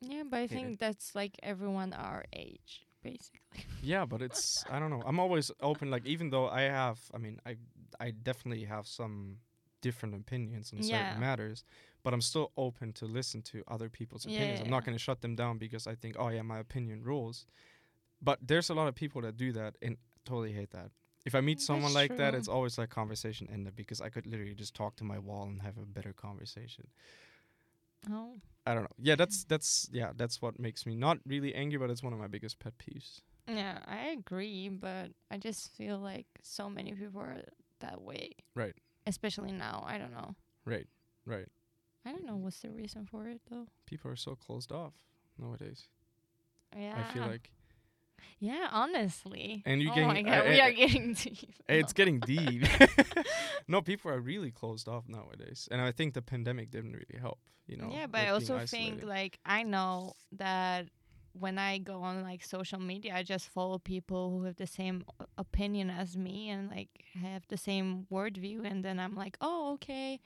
Yeah, 0.03 0.25
but 0.29 0.41
I 0.41 0.47
think 0.49 0.79
that's 0.79 1.15
like 1.15 1.39
everyone 1.43 1.93
our 1.93 2.25
age, 2.33 2.87
basically. 3.03 3.67
Yeah, 3.81 4.05
but 4.07 4.23
it's 4.23 4.65
I 4.71 4.79
don't 4.79 4.91
know. 4.91 5.03
I'm 5.07 5.19
always 5.19 5.51
open. 5.61 5.91
Like 5.91 6.07
even 6.07 6.31
though 6.31 6.49
I 6.49 6.63
have, 6.63 7.01
I 7.15 7.19
mean, 7.19 7.41
I 7.47 7.57
I 8.01 8.11
definitely 8.13 8.65
have 8.67 8.87
some 8.87 9.39
different 9.81 10.15
opinions 10.15 10.73
on 10.73 10.83
Yeah. 10.83 10.99
certain 10.99 11.19
matters, 11.21 11.65
but 12.05 12.15
I'm 12.15 12.21
still 12.21 12.53
open 12.57 12.93
to 12.95 13.07
listen 13.07 13.43
to 13.43 13.65
other 13.67 13.89
people's 13.89 14.25
Yeah, 14.25 14.35
opinions. 14.35 14.61
yeah, 14.61 14.65
I'm 14.65 14.71
not 14.71 14.85
going 14.85 14.97
to 14.97 15.03
shut 15.03 15.21
them 15.21 15.35
down 15.35 15.59
because 15.59 15.87
I 15.89 15.97
think, 15.97 16.17
oh 16.19 16.29
yeah, 16.29 16.43
my 16.43 16.59
opinion 16.61 17.03
rules. 17.03 17.47
But 18.23 18.39
there's 18.47 18.71
a 18.71 18.75
lot 18.75 18.89
of 18.89 18.95
people 18.95 19.23
that 19.23 19.37
do 19.37 19.53
that 19.53 19.77
and 19.83 19.97
totally 20.25 20.53
hate 20.53 20.71
that. 20.73 20.91
If 21.27 21.35
I 21.35 21.41
meet 21.41 21.59
Mm, 21.59 21.67
someone 21.67 21.93
that's 21.93 21.95
like 21.95 22.17
that, 22.17 22.35
it's 22.35 22.49
always 22.49 22.79
like 22.79 22.91
conversation 22.91 23.49
ended 23.53 23.75
because 23.77 24.01
I 24.01 24.11
could 24.11 24.27
literally 24.27 24.55
just 24.55 24.75
talk 24.75 24.97
to 24.97 25.05
my 25.05 25.19
wall 25.19 25.45
and 25.49 25.63
have 25.63 25.79
a 25.79 25.87
better 25.87 26.13
conversation. 26.13 26.89
Oh. 28.11 28.41
I 28.67 28.75
don't 28.75 28.85
know. 28.85 28.97
Yeah, 28.99 29.17
that's 29.17 29.45
that's 29.45 29.89
yeah, 29.93 30.13
that's 30.17 30.41
what 30.41 30.59
makes 30.59 30.87
me 30.87 30.95
not 30.95 31.19
really 31.27 31.55
angry, 31.55 31.79
but 31.79 31.91
it's 31.91 32.03
one 32.03 32.13
of 32.13 32.19
my 32.19 32.29
biggest 32.29 32.59
pet 32.59 32.75
peeves. 32.79 33.21
Yeah, 33.49 33.79
I 33.87 34.11
agree, 34.11 34.69
but 34.69 35.11
I 35.31 35.39
just 35.39 35.75
feel 35.77 35.99
like 35.99 36.27
so 36.43 36.71
many 36.71 36.93
people 36.93 37.21
are 37.21 37.43
that 37.81 38.01
way. 38.01 38.31
Right. 38.55 38.75
Especially 39.07 39.51
now. 39.51 39.85
I 39.87 39.99
don't 39.99 40.13
know. 40.13 40.37
Right. 40.65 40.87
Right. 41.27 41.49
I 42.07 42.13
don't 42.13 42.25
know 42.25 42.37
what's 42.37 42.61
the 42.61 42.71
reason 42.71 43.07
for 43.11 43.27
it 43.27 43.41
though. 43.51 43.67
People 43.87 44.11
are 44.11 44.17
so 44.17 44.37
closed 44.37 44.73
off 44.73 44.95
nowadays. 45.39 45.89
Yeah. 46.77 46.95
I 46.97 47.13
feel 47.13 47.27
like 47.27 47.51
Yeah, 48.39 48.69
honestly. 48.73 49.63
And 49.67 49.81
you 49.83 49.91
oh 49.91 49.95
god, 49.95 50.17
I- 50.17 50.49
we 50.49 50.61
I- 50.61 50.69
are 50.69 50.73
getting 50.73 51.13
deep. 51.23 51.53
it's 51.69 51.93
getting 51.93 52.21
deep. 52.21 52.65
no, 53.69 53.81
people 53.83 54.11
are 54.11 54.21
really 54.21 54.51
closed 54.51 54.89
off 54.89 55.09
nowadays, 55.09 55.69
and 55.71 55.81
I 55.81 55.93
think 55.93 56.15
the 56.15 56.23
pandemic 56.23 56.71
didn't 56.71 56.93
really 56.93 57.19
help. 57.21 57.39
You 57.67 57.77
know. 57.77 57.91
yeah, 57.93 58.07
but 58.07 58.21
I 58.21 58.29
also 58.31 58.59
think 58.67 59.05
like 59.05 59.39
I 59.47 59.63
know 59.63 60.15
that 60.33 60.87
when 61.39 61.59
I 61.59 61.79
go 61.79 62.03
on 62.03 62.23
like 62.23 62.45
social 62.45 62.81
media, 62.81 63.15
I 63.15 63.23
just 63.23 63.49
follow 63.49 63.79
people 63.79 64.31
who 64.31 64.45
have 64.45 64.57
the 64.57 64.67
same 64.67 65.05
opinion 65.39 65.89
as 65.91 66.17
me 66.17 66.51
and 66.51 66.69
like 66.71 66.91
have 67.23 67.43
the 67.49 67.57
same 67.57 68.07
worldview, 68.11 68.65
and 68.71 68.85
then 68.85 68.99
I'm 68.99 69.15
like, 69.15 69.37
oh 69.41 69.75
okay, 69.75 70.21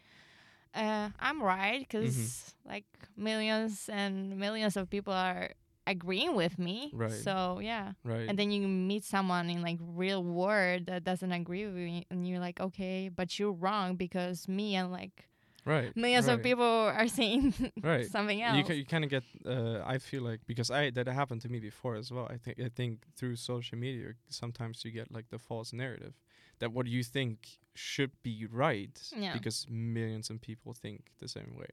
uh, 0.74 1.10
I'm 1.20 1.42
right 1.42 1.80
because 1.80 2.16
Mm-hmm. 2.16 2.68
like 2.72 2.84
millions 3.16 3.88
and 3.92 4.36
millions 4.38 4.76
of 4.76 4.88
people 4.90 5.12
are 5.12 5.50
agreeing 5.86 6.34
with 6.34 6.58
me. 6.58 6.90
Right. 6.94 7.12
So 7.12 7.60
yeah, 7.62 7.92
right. 8.04 8.28
and 8.28 8.38
then 8.38 8.50
you 8.50 8.66
meet 8.66 9.04
someone 9.04 9.48
in 9.50 9.62
like 9.62 9.78
real 9.80 10.22
world 10.22 10.86
that 10.86 11.04
doesn't 11.04 11.32
agree 11.32 11.66
with 11.66 11.76
you, 11.76 12.02
and 12.10 12.26
you're 12.26 12.40
like, 12.40 12.60
okay, 12.60 13.08
but 13.08 13.38
you're 13.38 13.52
wrong 13.52 13.96
because 13.96 14.48
me 14.48 14.74
and 14.76 14.90
like 14.92 15.28
right. 15.64 15.96
millions 15.96 16.28
of 16.28 16.42
people 16.42 16.64
are 16.64 17.08
saying 17.08 17.54
Right. 17.82 18.06
something 18.06 18.42
else. 18.42 18.56
You 18.58 18.64
ca- 18.64 18.74
you 18.74 18.84
kind 18.84 19.04
of 19.04 19.10
get. 19.10 19.24
Uh, 19.44 19.82
I 19.86 19.98
feel 19.98 20.22
like 20.22 20.40
because 20.46 20.70
I 20.70 20.90
that 20.90 21.06
happened 21.08 21.42
to 21.42 21.48
me 21.48 21.60
before 21.60 21.96
as 21.96 22.10
well. 22.10 22.26
I 22.30 22.36
think 22.36 22.60
I 22.60 22.68
think 22.68 23.04
through 23.16 23.36
social 23.36 23.78
media 23.78 24.14
sometimes 24.28 24.84
you 24.84 24.90
get 24.90 25.12
like 25.12 25.28
the 25.30 25.38
false 25.38 25.72
narrative 25.72 26.14
that 26.58 26.72
what 26.72 26.86
you 26.86 27.02
think 27.04 27.58
should 27.74 28.10
be 28.22 28.46
right 28.50 28.98
Yeah. 29.14 29.34
because 29.34 29.66
millions 29.68 30.30
of 30.30 30.40
people 30.40 30.72
think 30.72 31.10
the 31.18 31.28
same 31.28 31.54
way. 31.56 31.68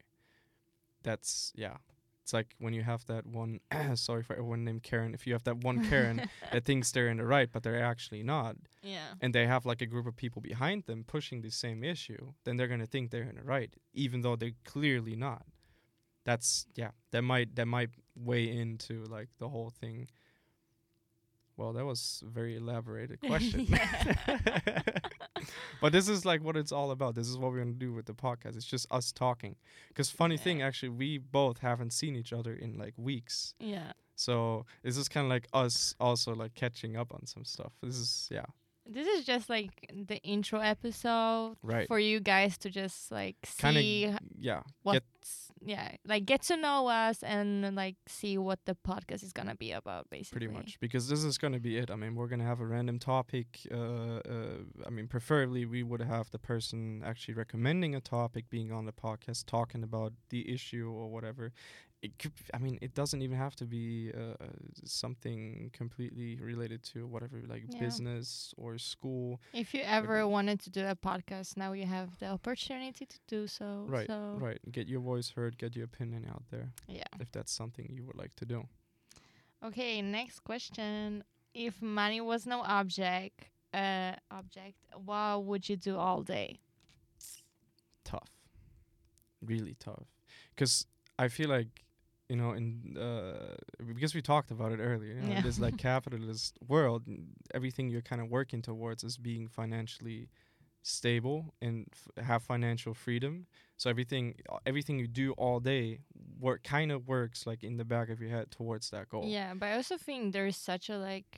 That's 1.04 1.52
yeah. 1.56 1.78
It's 2.24 2.32
like 2.32 2.56
when 2.58 2.74
you 2.74 2.84
have 2.84 3.06
that 3.08 3.26
one. 3.26 3.60
sorry 3.96 4.24
for 4.24 4.34
everyone 4.34 4.64
named 4.64 4.84
Karen. 4.84 5.14
If 5.14 5.28
you 5.28 5.34
have 5.34 5.44
that 5.44 5.58
one 5.58 5.88
Karen 5.90 6.30
that 6.54 6.64
thinks 6.64 6.92
they're 6.92 7.10
in 7.10 7.18
the 7.18 7.26
right, 7.26 7.50
but 7.52 7.64
they're 7.64 7.84
actually 7.84 8.24
not, 8.24 8.56
yeah. 8.82 9.08
and 9.20 9.36
they 9.36 9.46
have 9.46 9.66
like 9.66 9.82
a 9.82 9.86
group 9.86 10.08
of 10.08 10.16
people 10.16 10.42
behind 10.42 10.86
them 10.86 11.04
pushing 11.06 11.42
the 11.42 11.50
same 11.50 11.84
issue, 11.84 12.32
then 12.46 12.56
they're 12.56 12.70
gonna 12.70 12.86
think 12.86 13.12
they're 13.12 13.24
in 13.24 13.36
the 13.36 13.44
right, 13.44 13.74
even 13.94 14.22
though 14.22 14.38
they're 14.38 14.52
clearly 14.64 15.18
not. 15.18 15.44
That's 16.24 16.66
yeah, 16.76 16.92
that 17.12 17.24
might 17.24 17.56
that 17.58 17.68
might 17.68 17.90
weigh 18.16 18.50
into 18.58 19.04
like 19.04 19.28
the 19.40 19.50
whole 19.50 19.70
thing. 19.70 20.08
Well, 21.58 21.74
that 21.74 21.86
was 21.86 22.24
a 22.26 22.30
very 22.30 22.56
elaborated 22.56 23.20
question. 23.28 23.68
but 25.82 25.92
this 25.92 26.08
is 26.08 26.26
like 26.26 26.44
what 26.44 26.56
it's 26.58 26.72
all 26.72 26.92
about. 26.92 27.16
This 27.16 27.28
is 27.28 27.38
what 27.38 27.52
we're 27.52 27.60
gonna 27.60 27.72
do 27.72 27.94
with 27.94 28.06
the 28.06 28.14
podcast. 28.14 28.56
It's 28.56 28.66
just 28.66 28.88
us 28.92 29.12
talking. 29.12 29.56
Because 29.90 30.10
funny 30.10 30.38
thing, 30.38 30.62
actually, 30.62 30.90
we 30.90 31.18
both 31.18 31.60
haven't 31.60 31.94
seen 31.94 32.16
each 32.16 32.34
other 32.34 32.54
in 32.54 32.78
like 32.78 32.94
weeks. 32.98 33.54
Yeah. 33.60 33.94
So 34.16 34.66
this 34.84 34.98
is 34.98 35.10
kind 35.10 35.26
of 35.26 35.30
like 35.30 35.48
us 35.54 35.96
also 36.00 36.36
like 36.36 36.54
catching 36.56 36.96
up 36.96 37.14
on 37.14 37.26
some 37.26 37.46
stuff. 37.46 37.74
This 37.82 37.96
is 37.96 38.30
yeah, 38.32 38.46
This 38.86 39.08
is 39.08 39.26
just 39.26 39.50
like 39.50 39.90
the 39.92 40.18
intro 40.24 40.60
episode 40.60 41.56
right. 41.64 41.88
for 41.88 42.00
you 42.00 42.20
guys 42.20 42.58
to 42.60 42.70
just 42.70 43.12
like 43.12 43.38
Kind 43.58 43.78
see 43.78 44.06
of 44.06 44.20
yeah. 44.38 44.62
what's 44.84 45.00
Get 45.00 45.04
yeah, 45.66 45.92
like 46.06 46.26
get 46.26 46.42
to 46.44 46.58
know 46.58 46.88
us 46.88 47.24
and 47.24 47.76
like 47.76 47.96
see 48.08 48.38
what 48.38 48.60
the 48.66 48.76
podcast 48.76 49.24
is 49.24 49.34
gonna 49.34 49.56
be 49.56 49.72
about 49.72 50.10
basically. 50.10 50.48
pretty 50.48 50.54
much 50.54 50.80
because 50.80 51.08
this 51.08 51.24
is 51.24 51.38
going 51.38 51.54
to 51.54 51.60
be 51.60 51.78
it. 51.78 51.90
I 51.90 51.96
mean, 51.96 52.16
we're 52.16 52.28
going 52.28 52.40
to 52.40 52.46
have 52.46 52.60
a 52.60 52.66
random 52.66 53.00
topic. 53.00 53.60
Uh, 53.72 53.78
uh, 53.78 54.20
I 54.86 54.90
mean, 54.90 55.08
preferably 55.08 55.66
we 55.66 55.84
would 55.84 56.02
have 56.02 56.32
the 56.32 56.40
person 56.40 57.02
actually 57.06 57.36
recommending 57.36 57.96
a 57.96 58.02
topic 58.02 58.50
being 58.50 58.72
on 58.72 58.86
the 58.86 58.92
podcast, 58.92 59.46
talking 59.46 59.84
about 59.84 60.14
the 60.30 60.52
issue 60.54 60.92
or 60.94 61.10
whatever. 61.10 61.54
It 62.04 62.20
could, 62.20 62.34
I 62.54 62.58
mean, 62.58 62.78
it 62.82 62.94
doesn't 62.94 63.22
even 63.22 63.38
have 63.38 63.56
to 63.56 63.66
be 63.66 64.12
uh, 64.14 64.36
something 64.84 65.70
completely 65.72 66.36
related 66.36 66.84
to 66.92 67.08
whatever, 67.08 67.42
like 67.48 67.64
Yeah. 67.70 67.80
business 67.80 68.54
or 68.58 68.78
school. 68.78 69.40
If 69.54 69.74
you 69.74 69.82
ever 69.84 70.28
wanted 70.28 70.60
to 70.66 70.70
do 70.70 70.86
a 70.86 70.96
podcast, 70.96 71.56
now 71.56 71.72
you 71.72 71.86
have 71.86 72.10
the 72.20 72.28
opportunity 72.28 73.06
to 73.06 73.20
do 73.28 73.48
so. 73.48 73.86
Right, 73.88 74.08
So 74.08 74.38
right. 74.38 74.60
Get 74.70 74.90
your 74.90 75.00
voice 75.00 75.30
heard, 75.36 75.58
get 75.58 75.78
your 75.78 75.86
opinion 75.86 76.26
out 76.30 76.44
there, 76.52 76.74
yeah. 76.88 77.04
if 77.22 77.32
that's 77.32 77.54
something 77.54 77.90
you 77.90 78.04
would 78.04 78.18
like 78.18 78.36
to 78.36 78.46
do. 78.46 78.68
Okay, 79.64 80.02
next 80.02 80.42
question. 80.44 81.24
If 81.54 81.82
money 81.82 82.20
was 82.20 82.46
no 82.46 82.64
object, 82.64 83.46
uh, 83.74 84.16
object, 84.30 84.76
what 85.06 85.46
would 85.46 85.70
you 85.70 85.78
do 85.78 85.96
all 85.98 86.22
day? 86.22 86.60
tough 88.04 88.32
really 89.42 89.76
tough 89.80 90.08
because 90.54 90.86
i 91.18 91.28
feel 91.30 91.50
like 91.50 91.84
you 92.34 92.38
know 92.42 92.52
in 92.60 92.98
uh 92.98 93.56
because 94.00 94.14
we 94.18 94.22
talked 94.34 94.50
about 94.58 94.72
it 94.76 94.80
earlier 94.90 95.14
you 95.18 95.22
know, 95.22 95.34
Yeah. 95.34 95.42
this 95.48 95.60
like 95.66 95.78
capitalist 95.90 96.52
world 96.74 97.02
everything 97.58 97.86
you're 97.92 98.08
kind 98.12 98.22
of 98.24 98.28
working 98.40 98.62
towards 98.70 99.04
is 99.10 99.16
being 99.32 99.48
financially 99.60 100.22
stable 100.82 101.54
and 101.62 101.78
f- 102.00 102.26
have 102.30 102.42
financial 102.54 102.94
freedom 103.06 103.34
so 103.78 103.90
everything 103.94 104.26
everything 104.66 104.96
you 105.04 105.08
do 105.08 105.28
all 105.44 105.60
day 105.60 106.00
work 106.40 106.62
kind 106.64 106.92
of 106.92 107.08
works 107.08 107.46
like 107.50 107.62
in 107.64 107.78
the 107.78 107.86
back 107.94 108.10
of 108.10 108.18
your 108.20 108.32
head 108.38 108.48
towards 108.52 108.90
that 108.90 109.06
goal 109.10 109.26
Yeah, 109.38 109.54
but 109.60 109.68
I 109.68 109.74
also 109.76 109.98
think 109.98 110.34
there's 110.34 110.58
such 110.58 110.90
a 110.90 110.98
like 110.98 111.30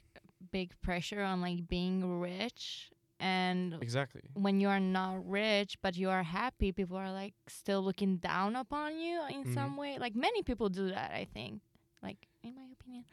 big 0.51 0.69
pressure 0.81 1.21
on 1.21 1.41
like 1.41 1.67
being 1.67 2.19
rich 2.19 2.89
and 3.25 3.77
exactly 3.82 4.22
when 4.46 4.60
you 4.62 4.70
are 4.75 4.79
not 4.79 5.15
rich 5.41 5.72
but 5.82 5.94
you 6.01 6.10
are 6.10 6.24
happy, 6.24 6.72
people 6.72 6.98
are 6.98 7.12
like 7.12 7.34
still 7.48 7.82
looking 7.88 8.17
down 8.17 8.55
upon 8.55 8.89
you 9.05 9.17
in 9.36 9.44
Mhm. 9.44 9.53
some 9.53 9.72
way. 9.77 9.98
Like 10.05 10.15
many 10.15 10.41
people 10.44 10.70
do 10.70 10.86
that, 10.98 11.12
I 11.22 11.25
think. 11.36 11.62
Like 12.08 12.20
in 12.44 12.51
my 12.55 12.67
opinion. 12.77 13.05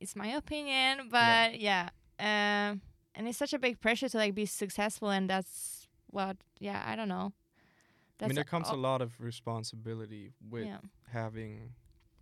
It's 0.00 0.14
my 0.16 0.28
opinion, 0.42 1.08
but 1.10 1.60
yeah. 1.60 1.88
Um 2.18 2.80
and 3.14 3.22
it's 3.28 3.38
such 3.44 3.52
a 3.52 3.58
big 3.58 3.80
pressure 3.80 4.08
to 4.08 4.16
like 4.16 4.34
be 4.34 4.46
successful 4.46 5.10
and 5.10 5.28
that's 5.28 5.88
what 6.16 6.36
yeah, 6.60 6.80
I 6.90 6.96
don't 6.98 7.08
know. 7.16 7.32
i 8.22 8.26
mean 8.26 8.34
there 8.40 8.44
comes 8.56 8.68
a 8.70 8.80
lot 8.90 9.00
of 9.06 9.10
responsibility 9.30 10.24
with 10.54 10.66
yeah. 10.66 10.78
having 11.20 11.52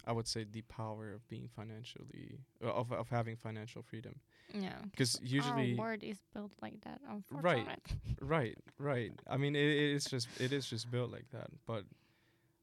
i 0.06 0.12
would 0.16 0.28
say 0.34 0.44
the 0.44 0.62
power 0.80 1.06
of 1.16 1.20
being 1.28 1.48
financially 1.58 2.38
uh, 2.64 2.80
of, 2.80 2.86
of 2.92 3.08
having 3.18 3.36
financial 3.36 3.82
freedom 3.90 4.14
Yeah. 4.52 4.78
because 4.90 5.18
usually 5.22 5.74
oh, 5.78 5.82
our 5.82 5.88
world 5.88 6.02
is 6.02 6.18
built 6.32 6.52
like 6.62 6.80
that, 6.82 7.00
Right. 7.30 7.66
right. 8.20 8.56
Right. 8.78 9.12
I 9.28 9.36
mean 9.36 9.54
it, 9.54 9.66
it's 9.66 10.08
just 10.08 10.28
it 10.40 10.52
is 10.52 10.66
just 10.66 10.90
built 10.90 11.10
like 11.10 11.28
that. 11.32 11.48
But 11.66 11.84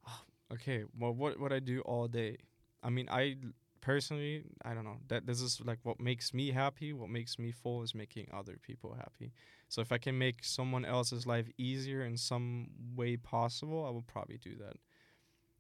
okay. 0.53 0.83
Well 0.99 1.13
what 1.13 1.39
what 1.39 1.51
i 1.53 1.59
do 1.59 1.81
all 1.81 2.07
day 2.07 2.37
i 2.83 2.89
mean 2.89 3.07
I 3.09 3.37
personally 3.81 4.43
i 4.63 4.73
don't 4.73 4.83
know. 4.83 4.97
That 5.09 5.25
this 5.27 5.41
is 5.41 5.61
like 5.63 5.79
what 5.83 5.99
makes 5.99 6.33
me 6.33 6.51
happy. 6.51 6.91
What 6.93 7.09
makes 7.09 7.37
me 7.37 7.51
full 7.51 7.83
is 7.83 7.93
making 7.93 8.29
other 8.33 8.57
people 8.61 8.95
happy. 8.95 9.31
So 9.67 9.81
if 9.81 9.91
i 9.91 9.97
can 9.97 10.17
make 10.17 10.43
someone 10.43 10.85
else's 10.85 11.27
life 11.27 11.49
easier 11.57 12.03
in 12.03 12.17
some 12.17 12.67
way 12.95 13.15
possible 13.17 13.85
i 13.85 13.91
will 13.91 14.01
probably 14.07 14.37
do 14.37 14.55
that. 14.57 14.77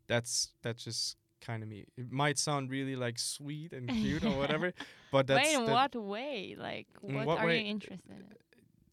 That's 0.07 0.53
that's 0.63 0.83
just 0.83 1.17
kind 1.45 1.61
of 1.63 1.69
me 1.69 1.85
it 1.97 2.11
might 2.11 2.37
sound 2.37 2.69
really 2.71 2.95
like 2.95 3.17
sweet 3.19 3.71
and 3.73 3.89
cute 3.89 4.23
or 4.25 4.35
whatever 4.41 4.73
but 5.11 5.27
that's 5.27 5.47
Wait, 5.47 5.55
in 5.55 5.65
that- 5.65 5.71
what 5.71 5.95
way? 5.95 6.55
Like, 6.57 6.87
what, 7.01 7.25
what 7.25 7.37
are 7.39 7.45
way- 7.47 7.61
you 7.61 7.67
interested 7.75 8.09
in? 8.09 8.25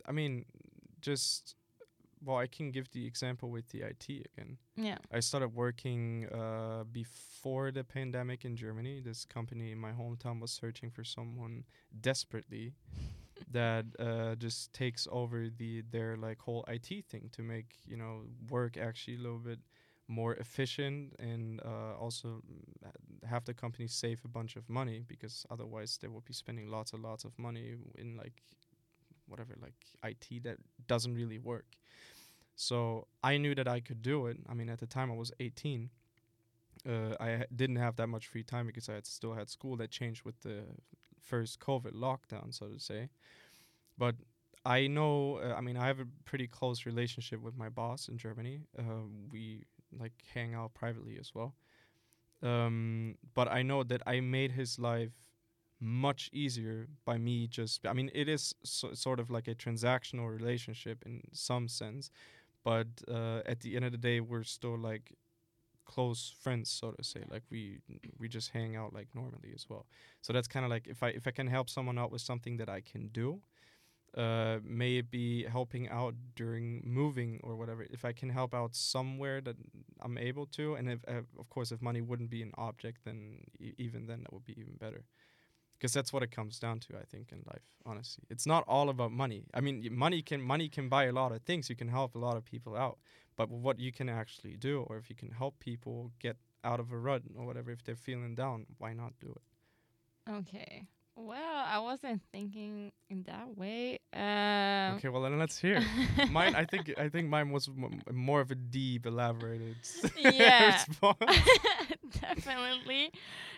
I 0.07 0.13
mean, 0.13 0.45
just 1.01 1.57
well, 2.25 2.37
I 2.37 2.47
can 2.47 2.71
give 2.71 2.89
the 2.93 3.05
example 3.05 3.51
with 3.51 3.67
the 3.71 3.81
IT 3.83 4.07
again. 4.09 4.57
Yeah. 4.77 4.99
I 5.13 5.19
started 5.21 5.49
working 5.55 6.29
uh, 6.33 6.85
before 6.93 7.73
the 7.73 7.83
pandemic 7.83 8.45
in 8.45 8.55
Germany. 8.55 9.01
This 9.01 9.25
company 9.25 9.73
in 9.73 9.79
my 9.79 9.91
hometown 9.91 10.41
was 10.41 10.53
searching 10.53 10.91
for 10.91 11.03
someone 11.03 11.65
desperately 12.01 12.75
that 13.51 13.87
uh, 13.99 14.37
just 14.37 14.73
takes 14.73 15.09
over 15.11 15.49
the 15.49 15.83
their 15.91 16.17
like 16.17 16.39
whole 16.41 16.65
IT 16.69 17.05
thing 17.11 17.29
to 17.33 17.43
make 17.43 17.71
you 17.87 17.97
know 17.97 18.23
work 18.49 18.77
actually 18.77 19.17
a 19.17 19.21
little 19.27 19.39
bit 19.51 19.59
more 20.13 20.35
efficient 20.35 21.15
and 21.19 21.61
uh, 21.65 21.95
also 21.99 22.29
mm, 22.29 23.27
have 23.27 23.45
the 23.45 23.55
company 23.55 23.87
save 23.89 24.21
a 24.25 24.29
bunch 24.29 24.57
of 24.57 24.69
money 24.69 25.03
because 25.07 25.47
otherwise 25.51 25.99
they 26.01 26.09
will 26.09 26.25
be 26.27 26.33
spending 26.33 26.69
lots 26.69 26.93
and 26.93 27.03
lots 27.03 27.25
of 27.25 27.39
money 27.39 27.75
in 27.97 28.17
like 28.17 28.43
whatever 29.27 29.55
like 29.61 29.75
IT 30.05 30.43
that 30.45 30.59
doesn't 30.87 31.15
really 31.15 31.39
work. 31.39 31.67
So 32.55 33.07
I 33.23 33.39
knew 33.39 33.55
that 33.55 33.67
I 33.67 33.81
could 33.81 34.03
do 34.03 34.27
it. 34.27 34.37
I 34.49 34.55
mean, 34.55 34.69
at 34.69 34.79
the 34.79 34.87
time 34.87 35.11
I 35.11 35.15
was 35.15 35.33
18. 35.41 35.91
Uh, 36.85 37.15
I 37.21 37.45
didn't 37.55 37.77
have 37.77 37.97
that 37.97 38.09
much 38.09 38.27
free 38.27 38.43
time 38.43 38.67
because 38.67 38.89
I 38.89 38.95
had 38.95 39.07
still 39.07 39.35
had 39.35 39.49
school. 39.49 39.77
That 39.77 39.91
changed 39.91 40.25
with 40.25 40.41
the 40.41 40.65
first 41.21 41.61
COVID 41.61 41.93
lockdown, 41.93 42.53
so 42.53 42.67
to 42.67 42.81
say. 42.81 43.09
But 43.97 44.17
I 44.65 44.87
know. 44.87 45.37
Uh, 45.37 45.55
I 45.55 45.61
mean, 45.61 45.77
I 45.77 45.87
have 45.87 46.01
a 46.01 46.07
pretty 46.25 46.47
close 46.47 46.87
relationship 46.87 47.41
with 47.41 47.57
my 47.57 47.69
boss 47.69 48.09
in 48.09 48.17
Germany. 48.19 48.61
Uh, 48.79 49.07
we 49.31 49.65
like 49.99 50.13
hang 50.35 50.55
out 50.55 50.75
privately 50.75 51.19
as 51.19 51.35
well. 51.35 51.55
Um, 52.43 53.17
but 53.35 53.49
I 53.51 53.63
know 53.63 53.85
that 53.85 54.03
I 54.07 54.21
made 54.21 54.53
his 54.53 54.79
life 54.79 55.13
much 55.81 56.31
easier 56.33 56.89
by 57.05 57.19
me 57.19 57.47
just. 57.47 57.87
I 57.87 57.93
mean, 57.93 58.11
it 58.15 58.29
is 58.29 58.55
so, 58.65 58.95
sort 58.95 59.21
of 59.21 59.31
like 59.31 59.49
a 59.49 59.55
transactional 59.55 60.31
relationship 60.31 61.03
in 61.07 61.23
some 61.33 61.69
sense, 61.69 62.11
but 62.65 62.89
uh, 63.09 63.41
at 63.47 63.61
the 63.61 63.77
end 63.77 63.85
of 63.85 63.93
the 63.93 63.99
day, 63.99 64.21
we're 64.21 64.45
still 64.45 64.79
like 64.79 65.13
close 65.85 66.35
friends, 66.41 66.71
so 66.71 66.93
to 66.93 67.05
say. 67.05 67.25
Like 67.29 67.43
we 67.51 67.79
we 68.19 68.29
just 68.29 68.51
hang 68.51 68.77
out 68.77 68.93
like 68.93 69.09
normally 69.15 69.53
as 69.55 69.67
well. 69.69 69.87
So 70.21 70.33
that's 70.33 70.49
kind 70.49 70.65
of 70.65 70.71
like 70.71 70.87
if 70.89 71.03
I 71.03 71.09
if 71.09 71.27
I 71.27 71.31
can 71.31 71.47
help 71.47 71.69
someone 71.69 71.99
out 71.99 72.11
with 72.13 72.23
something 72.23 72.57
that 72.59 72.69
I 72.69 72.81
can 72.81 73.09
do, 73.09 73.41
uh, 74.17 74.59
may 74.65 74.97
it 74.99 75.11
be 75.11 75.45
helping 75.45 75.89
out 75.89 76.15
during 76.37 76.83
moving 76.85 77.41
or 77.43 77.57
whatever. 77.57 77.87
If 77.91 78.05
I 78.05 78.13
can 78.13 78.29
help 78.29 78.55
out 78.55 78.75
somewhere 78.75 79.41
that 79.41 79.57
I'm 80.01 80.19
able 80.19 80.47
to, 80.47 80.75
and 80.75 80.91
if 80.91 81.05
uh, 81.09 81.23
of 81.39 81.49
course 81.49 81.73
if 81.73 81.81
money 81.81 82.01
wouldn't 82.01 82.31
be 82.31 82.43
an 82.43 82.53
object, 82.57 83.05
then 83.05 83.45
e- 83.59 83.73
even 83.79 84.07
then 84.07 84.21
that 84.23 84.33
would 84.33 84.45
be 84.45 84.59
even 84.59 84.75
better. 84.77 85.05
Because 85.79 85.93
that's 85.93 86.13
what 86.13 86.23
it 86.23 86.31
comes 86.31 86.61
down 86.61 86.79
to, 86.81 86.97
I 86.97 87.05
think, 87.05 87.33
in 87.33 87.43
life. 87.47 87.65
Honestly, 87.85 88.25
it's 88.31 88.47
not 88.47 88.63
all 88.69 88.89
about 88.89 89.11
money. 89.11 89.47
I 89.53 89.61
mean, 89.61 89.89
money 89.91 90.23
can 90.23 90.41
money 90.41 90.69
can 90.69 90.89
buy 90.89 91.05
a 91.05 91.13
lot 91.13 91.33
of 91.33 91.43
things. 91.43 91.69
You 91.71 91.77
can 91.77 91.89
help 91.89 92.15
a 92.15 92.19
lot 92.19 92.37
of 92.37 92.45
people 92.45 92.77
out, 92.77 92.99
but 93.37 93.51
what 93.51 93.81
you 93.81 93.93
can 93.93 94.09
actually 94.09 94.57
do, 94.57 94.83
or 94.89 94.99
if 94.99 95.11
you 95.11 95.17
can 95.17 95.31
help 95.31 95.59
people 95.59 96.13
get 96.21 96.37
out 96.63 96.81
of 96.81 96.93
a 96.93 96.99
rut 96.99 97.23
or 97.37 97.45
whatever, 97.47 97.71
if 97.73 97.83
they're 97.83 97.97
feeling 97.97 98.35
down, 98.35 98.67
why 98.79 98.93
not 98.93 99.15
do 99.21 99.29
it? 99.29 100.31
Okay. 100.31 100.87
Well, 101.15 101.65
I 101.67 101.79
wasn't 101.79 102.23
thinking 102.33 102.91
in 103.11 103.23
that 103.25 103.57
way. 103.57 103.99
Um, 104.15 104.97
okay, 104.97 105.09
well 105.09 105.23
then 105.23 105.39
let's 105.39 105.59
hear. 105.59 105.83
mine, 106.31 106.55
I 106.55 106.65
think, 106.65 106.93
I 106.99 107.09
think 107.11 107.29
mine 107.29 107.51
was 107.51 107.69
more 108.11 108.41
of 108.41 108.51
a 108.51 108.55
deep, 108.55 109.07
elaborated 109.07 109.77
Yeah. 110.17 110.83
response. 110.89 111.19
Definitely. 112.21 113.13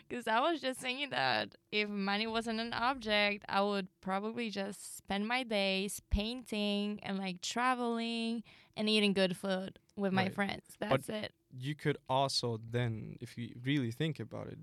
Because 0.09 0.27
I 0.27 0.41
was 0.41 0.61
just 0.61 0.81
thinking 0.81 1.11
that 1.11 1.55
if 1.73 1.89
money 1.89 2.27
wasn't 2.27 2.61
an 2.61 2.73
object, 2.73 3.45
I 3.49 3.63
would 3.63 3.89
probably 4.01 4.51
just 4.51 4.97
spend 4.99 5.27
my 5.27 5.43
days 5.45 6.01
painting 6.11 7.01
and 7.03 7.19
like 7.19 7.41
traveling 7.41 8.43
and 8.77 8.89
eating 8.89 9.13
good 9.13 9.37
food 9.37 9.79
with 9.97 10.13
my 10.13 10.29
friends. 10.29 10.65
That's 10.81 11.09
it. 11.09 11.33
you 11.57 11.75
could 11.75 11.99
also 12.09 12.61
then, 12.71 13.17
if 13.21 13.39
you 13.39 13.55
really 13.65 13.93
think 13.93 14.19
about 14.21 14.49
it, 14.49 14.59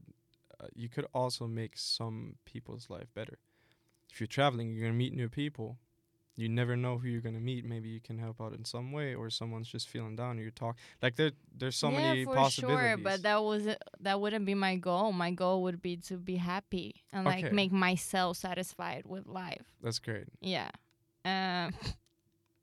you 0.75 0.89
could 0.89 1.05
also 1.13 1.47
make 1.47 1.77
some 1.77 2.35
people's 2.45 2.89
life 2.89 3.07
better. 3.13 3.37
If 4.11 4.19
you're 4.19 4.27
traveling, 4.27 4.73
you're 4.73 4.83
gonna 4.87 4.97
meet 4.97 5.13
new 5.13 5.29
people. 5.29 5.77
You 6.35 6.49
never 6.49 6.75
know 6.75 6.97
who 6.97 7.07
you're 7.07 7.21
gonna 7.21 7.39
meet. 7.39 7.65
Maybe 7.65 7.89
you 7.89 7.99
can 7.99 8.17
help 8.17 8.41
out 8.41 8.53
in 8.53 8.65
some 8.65 8.91
way, 8.91 9.13
or 9.15 9.29
someone's 9.29 9.67
just 9.67 9.87
feeling 9.87 10.15
down. 10.15 10.31
And 10.31 10.39
you 10.39 10.51
talk 10.51 10.77
like 11.01 11.15
there. 11.15 11.31
There's 11.55 11.75
so 11.75 11.91
yeah, 11.91 12.01
many 12.01 12.25
for 12.25 12.35
possibilities. 12.35 12.79
sure. 12.79 12.97
But 12.97 13.23
that 13.23 13.43
was 13.43 13.67
that 13.99 14.19
wouldn't 14.19 14.45
be 14.45 14.55
my 14.55 14.75
goal. 14.75 15.11
My 15.11 15.31
goal 15.31 15.63
would 15.63 15.81
be 15.81 15.97
to 15.97 16.17
be 16.17 16.37
happy 16.37 17.03
and 17.11 17.25
like 17.25 17.51
make 17.51 17.71
myself 17.71 18.37
satisfied 18.37 19.03
with 19.05 19.27
life. 19.27 19.73
That's 19.81 19.99
great. 19.99 20.25
Yeah. 20.39 20.69
Um, 21.23 21.73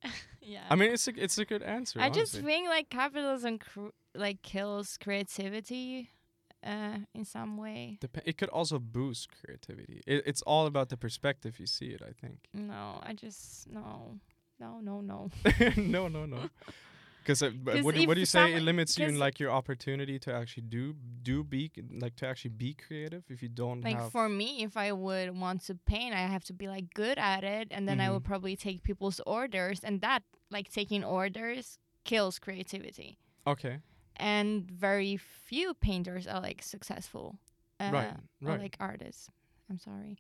yeah. 0.41 0.65
I 0.71 0.75
mean, 0.75 0.93
it's 0.93 1.07
a 1.09 1.13
it's 1.23 1.39
a 1.39 1.45
good 1.45 1.63
answer. 1.63 2.01
I 2.01 2.11
just 2.11 2.35
think 2.35 2.69
like 2.69 2.89
capitalism 2.91 3.59
cr- 3.59 3.89
like 4.15 4.43
kills 4.43 4.99
creativity 4.99 6.11
uh 6.65 6.99
in 7.15 7.25
some 7.25 7.57
way. 7.57 7.99
Dep- 8.01 8.23
it 8.27 8.37
could 8.39 8.49
also 8.51 8.79
boost 8.79 9.29
creativity. 9.41 10.03
It, 10.07 10.23
it's 10.27 10.43
all 10.43 10.67
about 10.67 10.89
the 10.89 10.97
perspective 10.97 11.59
you 11.61 11.67
see 11.67 11.87
it. 11.97 12.03
I 12.03 12.13
think. 12.21 12.39
No, 12.53 13.01
I 13.03 13.13
just 13.15 13.69
no. 13.71 14.19
No, 14.61 14.81
no, 14.81 15.01
no. 15.01 15.31
no, 15.77 16.09
no, 16.09 16.27
no. 16.27 16.39
Because 17.23 17.43
uh, 17.43 17.51
what, 17.83 17.95
do- 17.95 18.07
what 18.07 18.15
do 18.15 18.21
you 18.21 18.27
say? 18.27 18.55
It 18.55 18.63
limits 18.63 18.99
you 18.99 19.07
in 19.07 19.19
like 19.19 19.39
your 19.39 19.51
opportunity 19.51 20.19
to 20.21 20.33
actually 20.33 20.63
do 20.63 20.95
do 21.23 21.45
be 21.45 21.71
like 22.01 22.17
to 22.17 22.27
actually 22.27 22.53
be 22.57 22.73
creative 22.75 23.23
if 23.29 23.43
you 23.43 23.51
don't 23.51 23.83
Like 23.85 24.11
for 24.11 24.31
me, 24.31 24.63
if 24.65 24.79
I 24.79 24.93
would 24.93 25.39
want 25.39 25.63
to 25.67 25.75
paint, 25.75 26.15
I 26.15 26.21
have 26.21 26.43
to 26.45 26.55
be 26.55 26.69
like 26.69 26.95
good 26.95 27.19
at 27.19 27.45
it 27.45 27.69
and 27.71 27.87
then 27.87 28.01
I 28.01 28.09
would 28.11 28.23
Mhm. 28.23 28.31
probably 28.33 28.57
take 28.57 28.83
people's 28.83 29.21
orders 29.27 29.81
and 29.85 30.01
that 30.01 30.23
like 30.51 30.71
taking 30.73 31.05
orders 31.05 31.79
kills 32.05 32.39
creativity. 32.39 33.19
okay, 33.47 33.81
And 34.19 34.71
very 34.71 35.17
few 35.17 35.75
painters 35.75 36.27
are 36.27 36.41
like 36.41 36.63
successful. 36.63 37.39
Uh, 37.81 37.91
right, 37.93 38.15
or 38.45 38.59
like 38.59 38.77
artists. 38.81 39.31
I'm 39.71 39.79
sorry. 39.79 40.19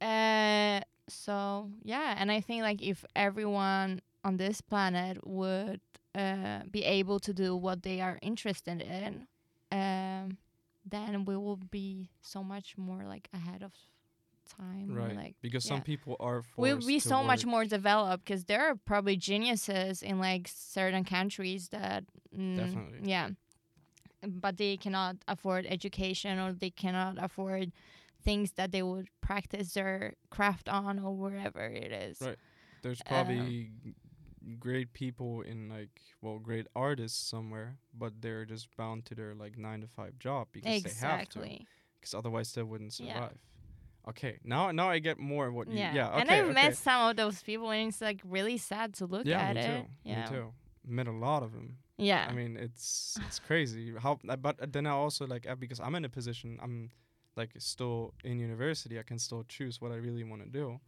Uh, 0.00 0.80
so 1.08 1.70
yeah, 1.82 2.14
and 2.18 2.30
I 2.30 2.40
think 2.40 2.62
like 2.62 2.82
if 2.82 3.04
everyone 3.14 4.00
on 4.24 4.36
this 4.38 4.60
planet 4.60 5.26
would 5.26 5.80
uh, 6.14 6.60
be 6.70 6.82
able 6.84 7.18
to 7.20 7.32
do 7.32 7.54
what 7.56 7.82
they 7.82 8.00
are 8.00 8.18
interested 8.22 8.80
in, 8.80 9.26
um, 9.70 10.38
then 10.86 11.24
we 11.24 11.36
will 11.36 11.56
be 11.70 12.10
so 12.22 12.42
much 12.42 12.76
more 12.78 13.04
like 13.06 13.28
ahead 13.34 13.62
of 13.62 13.72
time. 14.44 14.88
right. 14.90 15.16
Like 15.16 15.34
because 15.42 15.64
some 15.64 15.82
people 15.82 16.16
are 16.20 16.42
we'll 16.56 16.78
be 16.78 16.98
so 16.98 17.22
much 17.22 17.44
more 17.46 17.64
developed 17.64 18.24
because 18.24 18.44
there 18.44 18.60
are 18.70 18.76
probably 18.76 19.16
geniuses 19.16 20.02
in 20.02 20.18
like 20.18 20.48
certain 20.52 21.04
countries 21.04 21.68
that 21.70 22.04
mm, 22.36 22.56
Definitely. 22.56 23.00
yeah 23.08 23.30
but 24.26 24.56
they 24.56 24.76
cannot 24.76 25.16
afford 25.28 25.66
education 25.68 26.38
or 26.38 26.52
they 26.52 26.70
cannot 26.70 27.16
afford 27.22 27.72
things 28.22 28.52
that 28.52 28.72
they 28.72 28.82
would 28.82 29.08
practice 29.20 29.74
their 29.74 30.14
craft 30.30 30.68
on 30.68 30.98
or 30.98 31.14
wherever 31.14 31.60
it 31.66 31.92
is 31.92 32.20
Right. 32.20 32.36
There's 32.82 33.00
probably 33.02 33.70
great 34.58 34.92
people 34.92 35.40
in 35.42 35.68
like 35.68 36.00
well, 36.22 36.38
great 36.38 36.66
artists 36.76 37.18
somewhere, 37.28 37.76
but 37.96 38.20
they're 38.20 38.44
just 38.44 38.68
bound 38.76 39.04
to 39.06 39.14
their 39.14 39.34
like 39.34 39.56
nine 39.58 39.80
to 39.80 39.86
five 39.88 40.18
job 40.18 40.48
because 40.52 40.82
they 40.82 40.90
have 40.90 41.28
to. 41.30 41.38
exactly 41.40 41.66
Because 42.00 42.14
otherwise 42.14 42.52
they 42.52 42.62
wouldn't 42.62 42.92
Yeah. 42.98 43.14
survive. 43.14 43.38
Okay, 44.08 44.38
now 44.44 44.70
now 44.72 44.88
I 44.90 44.98
get 44.98 45.18
more 45.18 45.50
what 45.50 45.68
you. 45.68 45.78
yeah, 45.78 45.94
Yeah. 45.94 46.08
okay, 46.12 46.20
and 46.20 46.30
i've 46.30 46.44
okay. 46.44 46.52
met 46.54 46.76
some 46.76 47.08
of 47.10 47.16
those 47.16 47.42
people 47.42 47.70
and 47.70 47.88
it's 47.88 48.00
like 48.00 48.20
really 48.24 48.58
sad 48.58 48.92
to 48.94 49.06
look 49.06 49.24
yeah, 49.26 49.40
at 49.40 49.54
me 49.56 49.60
it 49.62 49.66
too. 49.66 49.86
yeah 50.04 50.30
Me 50.30 50.36
too. 50.36 50.52
Met 50.86 51.06
a 51.08 51.12
lot 51.12 51.42
of 51.42 51.52
them. 51.52 51.78
yeah 51.96 52.26
I 52.30 52.32
mean, 52.34 52.56
it's 52.56 53.16
it's 53.26 53.38
crazy 53.38 53.94
how. 53.98 54.18
uh, 54.28 54.36
But 54.36 54.72
then 54.72 54.86
I 54.86 54.90
also 54.90 55.26
like 55.26 55.46
uh, 55.50 55.54
because 55.54 55.80
I'm 55.80 55.94
in 55.94 56.04
a 56.04 56.08
position. 56.08 56.58
I'm 56.62 56.90
like 57.36 57.52
still 57.58 58.12
in 58.24 58.38
university. 58.38 58.98
I 58.98 59.02
can 59.04 59.18
still 59.18 59.44
choose 59.48 59.80
what 59.80 59.90
I 59.92 59.96
really 60.06 60.24
want 60.24 60.42
to 60.42 60.48
do. 60.48 60.80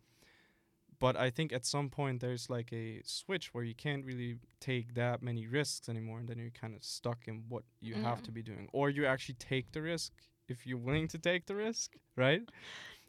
But 0.99 1.15
I 1.17 1.31
think 1.31 1.53
at 1.53 1.65
some 1.67 1.91
point 1.91 2.21
there's 2.21 2.49
like 2.51 2.73
a 2.73 3.03
switch 3.05 3.53
where 3.53 3.65
you 3.65 3.75
can't 3.75 4.05
really 4.05 4.37
take 4.61 4.95
that 4.95 5.23
many 5.23 5.47
risks 5.47 5.89
anymore, 5.89 6.19
and 6.21 6.29
then 6.29 6.39
you're 6.39 6.51
kind 6.61 6.75
of 6.75 6.83
stuck 6.85 7.29
in 7.29 7.45
what 7.49 7.65
you 7.81 7.95
have 7.97 8.23
to 8.23 8.31
be 8.33 8.43
doing, 8.43 8.69
or 8.73 8.89
you 8.91 9.05
actually 9.07 9.37
take 9.39 9.73
the 9.73 9.83
risk 9.83 10.13
if 10.49 10.67
you're 10.67 10.79
willing 10.79 11.09
to 11.09 11.19
take 11.19 11.45
the 11.47 11.55
risk, 11.55 11.97
right? 12.17 12.43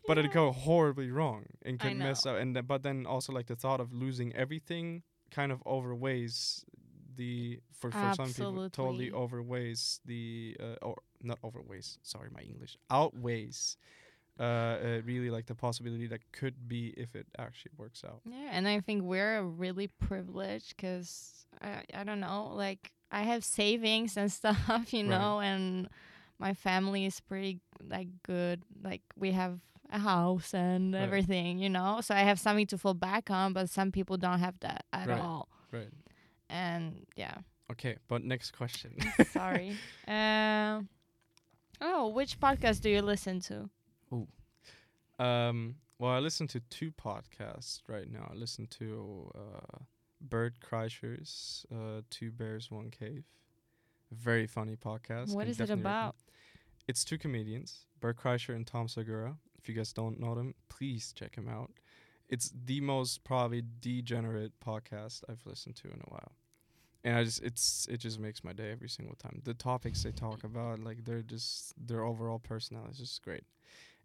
But 0.08 0.18
it'd 0.18 0.32
go 0.32 0.52
horribly 0.52 1.12
wrong 1.12 1.46
and 1.66 1.80
could 1.80 1.98
mess 1.98 2.26
up. 2.26 2.38
And 2.38 2.56
th- 2.56 2.68
but 2.68 2.84
then 2.84 3.06
also 3.06 3.34
like 3.34 3.48
the 3.48 3.56
thought 3.56 3.80
of 3.82 3.94
losing 3.94 4.34
everything 4.36 5.04
kind 5.32 5.52
of 5.52 5.62
overweighs 5.66 6.64
the 7.16 7.60
for 7.74 7.92
for 7.92 8.12
some 8.14 8.34
people 8.34 8.70
totally 8.72 9.12
overweighs 9.12 10.00
the 10.06 10.56
uh, 10.60 10.86
or 10.86 10.96
not 11.22 11.40
overweighs. 11.44 11.98
Sorry, 12.04 12.30
my 12.34 12.42
English 12.42 12.78
outweighs. 12.90 13.78
Uh, 14.40 14.44
uh, 14.44 15.02
really 15.04 15.32
like 15.32 15.48
the 15.48 15.56
possibility 15.56 16.06
that 16.06 16.22
could 16.32 16.68
be 16.68 16.94
if 16.96 17.16
it 17.16 17.26
actually 17.40 17.72
works 17.76 18.04
out. 18.06 18.22
Yeah, 18.24 18.50
and 18.52 18.68
I 18.68 18.82
think 18.82 19.04
we're 19.04 19.42
really 19.42 19.88
privileged 19.88 20.76
because 20.78 21.46
I 21.62 21.82
I 21.94 22.04
don't 22.04 22.20
know, 22.20 22.52
like 22.54 22.92
I 23.12 23.24
have 23.24 23.44
savings 23.44 24.16
and 24.16 24.32
stuff, 24.40 24.94
you 24.94 25.04
Right. 25.04 25.10
know, 25.10 25.40
and 25.42 25.90
my 26.40 26.54
family 26.54 27.06
is 27.06 27.20
pretty 27.20 27.60
like 27.90 28.10
good. 28.22 28.62
Like 28.84 29.02
we 29.18 29.32
have 29.32 29.60
a 29.90 30.00
house 30.00 30.54
and 30.54 30.94
Right. 30.94 31.02
everything, 31.04 31.60
you 31.60 31.70
know. 31.70 32.02
So 32.02 32.14
I 32.16 32.20
have 32.20 32.40
something 32.40 32.68
to 32.68 32.78
fall 32.78 32.94
back 32.94 33.30
on, 33.32 33.54
but 33.54 33.70
some 33.70 33.92
people 33.92 34.18
don't 34.18 34.40
have 34.40 34.60
that 34.60 34.86
at 34.94 35.08
Right. 35.08 35.20
all. 35.20 35.48
Right. 35.72 35.90
And 36.50 37.06
yeah, 37.16 37.38
Okay, 37.70 37.98
but 38.08 38.24
next 38.24 38.52
question. 38.52 38.96
sorry. 39.32 39.76
Um. 40.08 40.88
oh, 41.82 42.08
which 42.08 42.40
podcast 42.40 42.82
do 42.82 42.90
you 42.90 43.02
listen 43.02 43.40
to? 43.42 43.70
Um, 45.20 45.76
well, 46.00 46.12
I 46.12 46.20
listen 46.20 46.48
to 46.48 46.60
two 46.70 46.92
podcasts 46.92 47.82
right 47.88 48.10
now. 48.12 48.30
I 48.32 48.36
listen 48.36 48.68
to 48.80 49.32
uh, 49.36 49.78
Bert 50.22 50.54
Kreischer's 50.60 51.66
uh, 51.74 52.02
Two 52.10 52.32
Bears, 52.32 52.70
One 52.72 52.92
Cave, 52.92 53.24
Very 54.12 54.48
funny 54.48 54.76
podcast. 54.76 55.34
What 55.34 55.48
is 55.48 55.58
it 55.58 55.64
definitely 55.64 55.84
recommend. 55.84 55.86
about? 55.86 56.16
It's 56.88 57.04
two 57.04 57.18
comedians, 57.18 57.86
Bert 58.00 58.18
Kreischer 58.18 58.56
and 58.56 58.66
Tom 58.66 58.88
Segura. 58.88 59.38
If 59.58 59.68
you 59.68 59.76
guys 59.76 59.94
don't 59.94 60.20
know 60.20 60.36
them, 60.36 60.56
please 60.70 61.14
check 61.16 61.36
him 61.36 61.48
out. 61.48 61.72
It's 62.30 62.52
the 62.66 62.82
most 62.82 63.24
probably 63.24 63.64
degenerate 63.80 64.52
podcast 64.66 65.24
I've 65.30 65.46
listened 65.46 65.76
to 65.78 65.88
in 65.88 66.02
a 66.06 66.10
while. 66.10 66.34
And 67.04 67.16
I 67.16 67.24
just 67.24 67.42
it's 67.42 67.88
it 67.90 67.98
just 67.98 68.20
makes 68.20 68.44
my 68.44 68.54
day 68.54 68.72
every 68.72 68.90
single 68.90 69.16
time. 69.16 69.42
The 69.44 69.54
topics 69.54 70.04
they 70.04 70.12
talk 70.12 70.44
about, 70.44 70.80
like 70.80 71.06
they're 71.06 71.22
just 71.22 71.74
their 71.78 72.04
overall 72.04 72.40
personality 72.40 72.92
is 72.92 72.98
just 72.98 73.22
great. 73.22 73.44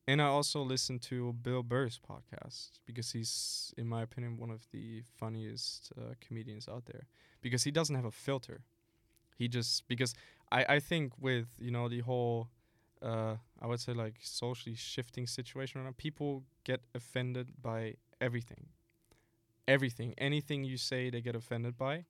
And 0.07 0.21
I 0.21 0.27
also 0.27 0.63
listen 0.63 0.99
to 1.01 1.33
Bill 1.33 1.63
Burr's 1.63 1.99
podcast 1.99 2.71
because 2.87 3.13
he's, 3.13 3.73
in 3.77 3.87
my 3.89 4.03
opinion, 4.03 4.37
one 4.37 4.51
of 4.51 4.67
the 4.73 5.03
funniest 5.17 5.93
uh, 5.97 6.15
comedians 6.21 6.69
out 6.69 6.87
there. 6.87 7.07
Because 7.41 7.63
he 7.63 7.71
doesn't 7.71 7.95
have 7.95 8.05
a 8.05 8.11
filter. 8.11 8.63
He 9.37 9.49
just 9.49 9.89
because 9.89 10.15
I 10.51 10.65
I 10.77 10.81
think 10.81 11.13
with 11.21 11.49
you 11.59 11.71
know 11.71 11.89
the 11.89 12.01
whole 12.01 12.49
uh, 13.03 13.37
I 13.61 13.67
would 13.67 13.81
say 13.81 13.93
like 13.93 14.15
socially 14.23 14.77
shifting 14.77 15.27
situation 15.27 15.81
right 15.81 15.87
now, 15.87 15.95
people 15.97 16.45
get 16.65 16.81
offended 16.95 17.49
by 17.61 17.95
everything. 18.21 18.67
Everything, 19.69 20.15
anything 20.19 20.65
you 20.65 20.77
say, 20.77 21.09
they 21.09 21.21
get 21.21 21.37
offended 21.37 21.79
by, 21.79 22.05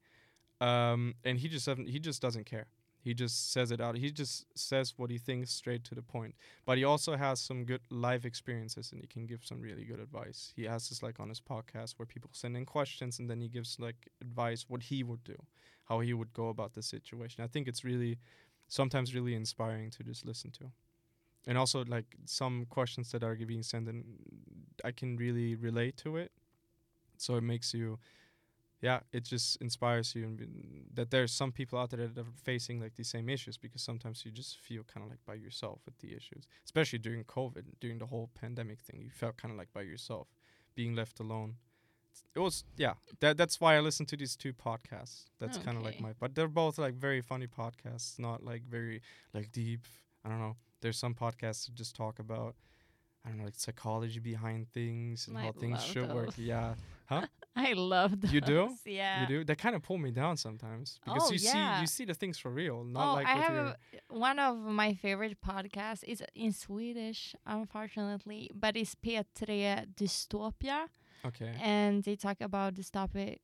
um, 0.60 1.14
and 1.22 1.38
he 1.38 1.48
just 1.48 1.66
doesn't. 1.66 1.88
He 1.88 1.98
just 1.98 2.22
doesn't 2.22 2.46
care. 2.46 2.66
He 3.02 3.14
just 3.14 3.52
says 3.52 3.70
it 3.72 3.80
out. 3.80 3.96
He 3.96 4.10
just 4.10 4.46
says 4.56 4.94
what 4.96 5.10
he 5.10 5.18
thinks 5.18 5.50
straight 5.50 5.84
to 5.84 5.94
the 5.94 6.02
point. 6.02 6.34
But 6.64 6.78
he 6.78 6.84
also 6.84 7.16
has 7.16 7.40
some 7.40 7.64
good 7.64 7.82
life 7.90 8.24
experiences, 8.24 8.92
and 8.92 9.00
he 9.00 9.06
can 9.06 9.26
give 9.26 9.44
some 9.44 9.60
really 9.60 9.84
good 9.84 10.00
advice. 10.00 10.52
He 10.56 10.64
has 10.64 10.88
this 10.88 11.02
like 11.02 11.20
on 11.20 11.28
his 11.28 11.40
podcast 11.40 11.94
where 11.98 12.06
people 12.06 12.30
send 12.32 12.56
in 12.56 12.64
questions, 12.64 13.18
and 13.18 13.28
then 13.28 13.40
he 13.40 13.48
gives 13.48 13.78
like 13.78 14.08
advice 14.22 14.64
what 14.68 14.84
he 14.84 15.02
would 15.02 15.24
do, 15.24 15.36
how 15.84 16.00
he 16.00 16.14
would 16.14 16.32
go 16.32 16.48
about 16.48 16.72
the 16.72 16.82
situation. 16.82 17.44
I 17.44 17.48
think 17.48 17.68
it's 17.68 17.84
really 17.84 18.18
sometimes 18.68 19.14
really 19.14 19.34
inspiring 19.34 19.90
to 19.90 20.02
just 20.02 20.24
listen 20.24 20.50
to 20.52 20.70
and 21.46 21.58
also 21.58 21.84
like 21.84 22.16
some 22.24 22.66
questions 22.66 23.10
that 23.12 23.22
are 23.22 23.34
being 23.34 23.62
sent 23.62 23.88
in 23.88 24.04
i 24.84 24.90
can 24.90 25.16
really 25.16 25.54
relate 25.54 25.96
to 25.96 26.16
it. 26.16 26.32
So 27.16 27.36
it 27.36 27.42
makes 27.42 27.72
you 27.72 27.98
yeah 28.80 29.00
it 29.12 29.24
just 29.24 29.56
inspires 29.62 30.14
you 30.14 30.24
and 30.24 30.84
that 30.92 31.10
there's 31.10 31.32
some 31.32 31.52
people 31.52 31.78
out 31.78 31.90
there 31.90 32.08
that 32.08 32.18
are 32.20 32.26
facing 32.42 32.80
like 32.80 32.96
the 32.96 33.04
same 33.04 33.28
issues 33.28 33.56
because 33.56 33.80
sometimes 33.80 34.24
you 34.24 34.32
just 34.32 34.58
feel 34.58 34.82
kind 34.82 35.04
of 35.04 35.10
like 35.10 35.24
by 35.24 35.34
yourself 35.34 35.78
with 35.86 35.96
the 35.98 36.08
issues 36.16 36.48
especially 36.64 36.98
during 36.98 37.22
covid 37.22 37.64
during 37.80 37.98
the 37.98 38.06
whole 38.06 38.28
pandemic 38.34 38.80
thing 38.80 39.00
you 39.00 39.10
felt 39.10 39.36
kind 39.36 39.52
of 39.52 39.58
like 39.58 39.72
by 39.72 39.82
yourself 39.82 40.26
being 40.74 40.94
left 40.94 41.20
alone. 41.20 41.56
It 42.34 42.40
was 42.40 42.64
yeah 42.76 42.94
that 43.20 43.36
that's 43.36 43.60
why 43.60 43.76
i 43.76 43.80
listen 43.80 44.06
to 44.06 44.16
these 44.16 44.36
two 44.36 44.52
podcasts. 44.52 45.26
That's 45.38 45.58
kind 45.58 45.76
of 45.76 45.82
like 45.82 46.00
my 46.00 46.12
but 46.18 46.34
they're 46.34 46.48
both 46.48 46.78
like 46.78 46.94
very 46.94 47.20
funny 47.20 47.46
podcasts 47.46 48.18
not 48.18 48.42
like 48.42 48.62
very 48.68 49.00
like 49.34 49.52
deep 49.52 49.86
i 50.24 50.28
don't 50.28 50.40
know 50.40 50.56
there's 50.82 50.98
some 50.98 51.14
podcasts 51.14 51.64
that 51.66 51.74
just 51.74 51.94
talk 51.96 52.18
about 52.18 52.54
i 53.24 53.28
don't 53.28 53.38
know 53.38 53.44
like 53.44 53.54
psychology 53.56 54.20
behind 54.20 54.60
things 54.72 55.26
and 55.28 55.38
I 55.38 55.42
how 55.42 55.52
things 55.52 55.82
should 55.84 56.12
work 56.12 56.34
Yeah. 56.36 56.74
Huh? 57.06 57.26
I 57.68 57.74
love 57.74 58.12
those. 58.20 58.32
You 58.32 58.40
do? 58.40 58.60
Yeah. 58.86 59.20
you 59.20 59.26
do 59.32 59.44
they 59.44 59.54
kind 59.54 59.74
of 59.76 59.82
pull 59.82 59.98
me 59.98 60.10
down 60.10 60.34
sometimes 60.38 60.98
because 61.04 61.24
Oh, 61.28 61.32
you 61.32 61.38
yeah. 61.42 61.74
see 61.76 61.80
you 61.82 61.86
see 61.96 62.04
the 62.06 62.14
things 62.22 62.36
for 62.38 62.50
real 62.50 62.78
not 62.84 63.04
oh, 63.10 63.14
like 63.18 63.26
I 63.26 63.36
have 63.44 63.54
your 63.54 63.66
a, 63.66 63.76
one 64.28 64.38
of 64.38 64.56
my 64.56 64.94
favorite 64.94 65.36
podcasts. 65.50 66.02
It's 66.10 66.22
in 66.34 66.52
Swedish, 66.52 67.34
unfortunately, 67.46 68.50
but 68.54 68.72
it's 68.76 68.94
P3 69.04 69.86
Dystopia, 69.94 70.86
okay 71.28 71.52
and 71.60 72.02
they 72.04 72.16
talk 72.16 72.38
about 72.40 72.74
dystopic. 72.74 73.38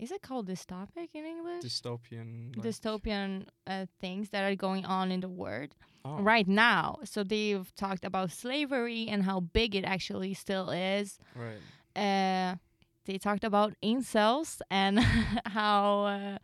Is 0.00 0.10
it 0.10 0.22
called 0.22 0.48
dystopic 0.48 1.10
in 1.12 1.26
English? 1.26 1.62
dystopian 1.62 2.56
like, 2.56 2.66
Dystopian 2.66 3.46
uh, 3.66 3.84
things 4.00 4.30
that 4.30 4.50
are 4.50 4.56
going 4.56 4.86
on 4.86 5.12
in 5.12 5.20
the 5.20 5.28
world 5.28 5.76
oh, 6.04 6.22
right 6.22 6.48
now. 6.48 6.98
So 7.04 7.22
they've 7.22 7.70
talked 7.76 8.04
about 8.04 8.30
slavery 8.30 9.06
and 9.08 9.22
how 9.22 9.40
big 9.40 9.76
it 9.76 9.84
actually 9.84 10.32
still 10.34 10.70
is. 10.70 11.18
right 11.36 11.60
uh, 11.96 12.56
they 13.04 13.18
talked 13.18 13.44
about 13.44 13.74
incels 13.82 14.60
and 14.70 15.00
how, 15.46 16.04
uh, 16.04 16.38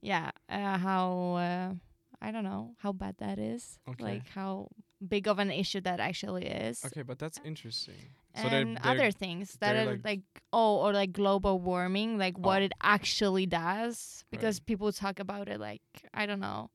yeah, 0.00 0.30
uh, 0.48 0.78
how 0.78 1.34
uh, 1.34 1.74
I 2.20 2.30
don't 2.30 2.44
know 2.44 2.74
how 2.78 2.92
bad 2.92 3.16
that 3.18 3.38
is. 3.38 3.78
Okay. 3.88 4.04
Like 4.04 4.28
how 4.28 4.68
big 5.06 5.26
of 5.26 5.38
an 5.38 5.50
issue 5.50 5.80
that 5.80 5.98
actually 5.98 6.46
is. 6.46 6.84
okay 6.84 7.02
but 7.02 7.18
that's 7.18 7.40
interesting 7.44 8.14
so 8.34 8.48
they're, 8.48 8.60
and 8.62 8.76
they're 8.78 8.92
other 8.92 9.10
things 9.10 9.56
that 9.60 9.72
they're 9.74 9.86
like- 9.92 10.04
like, 10.04 10.20
oh 10.52 10.76
or 10.78 10.92
like 10.92 11.12
global 11.12 11.58
warming 11.58 12.18
like 12.18 12.38
what 12.38 12.62
Oh. 12.62 12.64
it 12.66 12.72
actually 12.82 13.46
does 13.46 14.24
because 14.30 14.56
Right. 14.58 14.66
people 14.66 14.92
talk 14.92 15.18
about 15.20 15.48
it 15.48 15.60
like 15.60 15.82
i 16.14 16.24
don't 16.26 16.40
know 16.40 16.70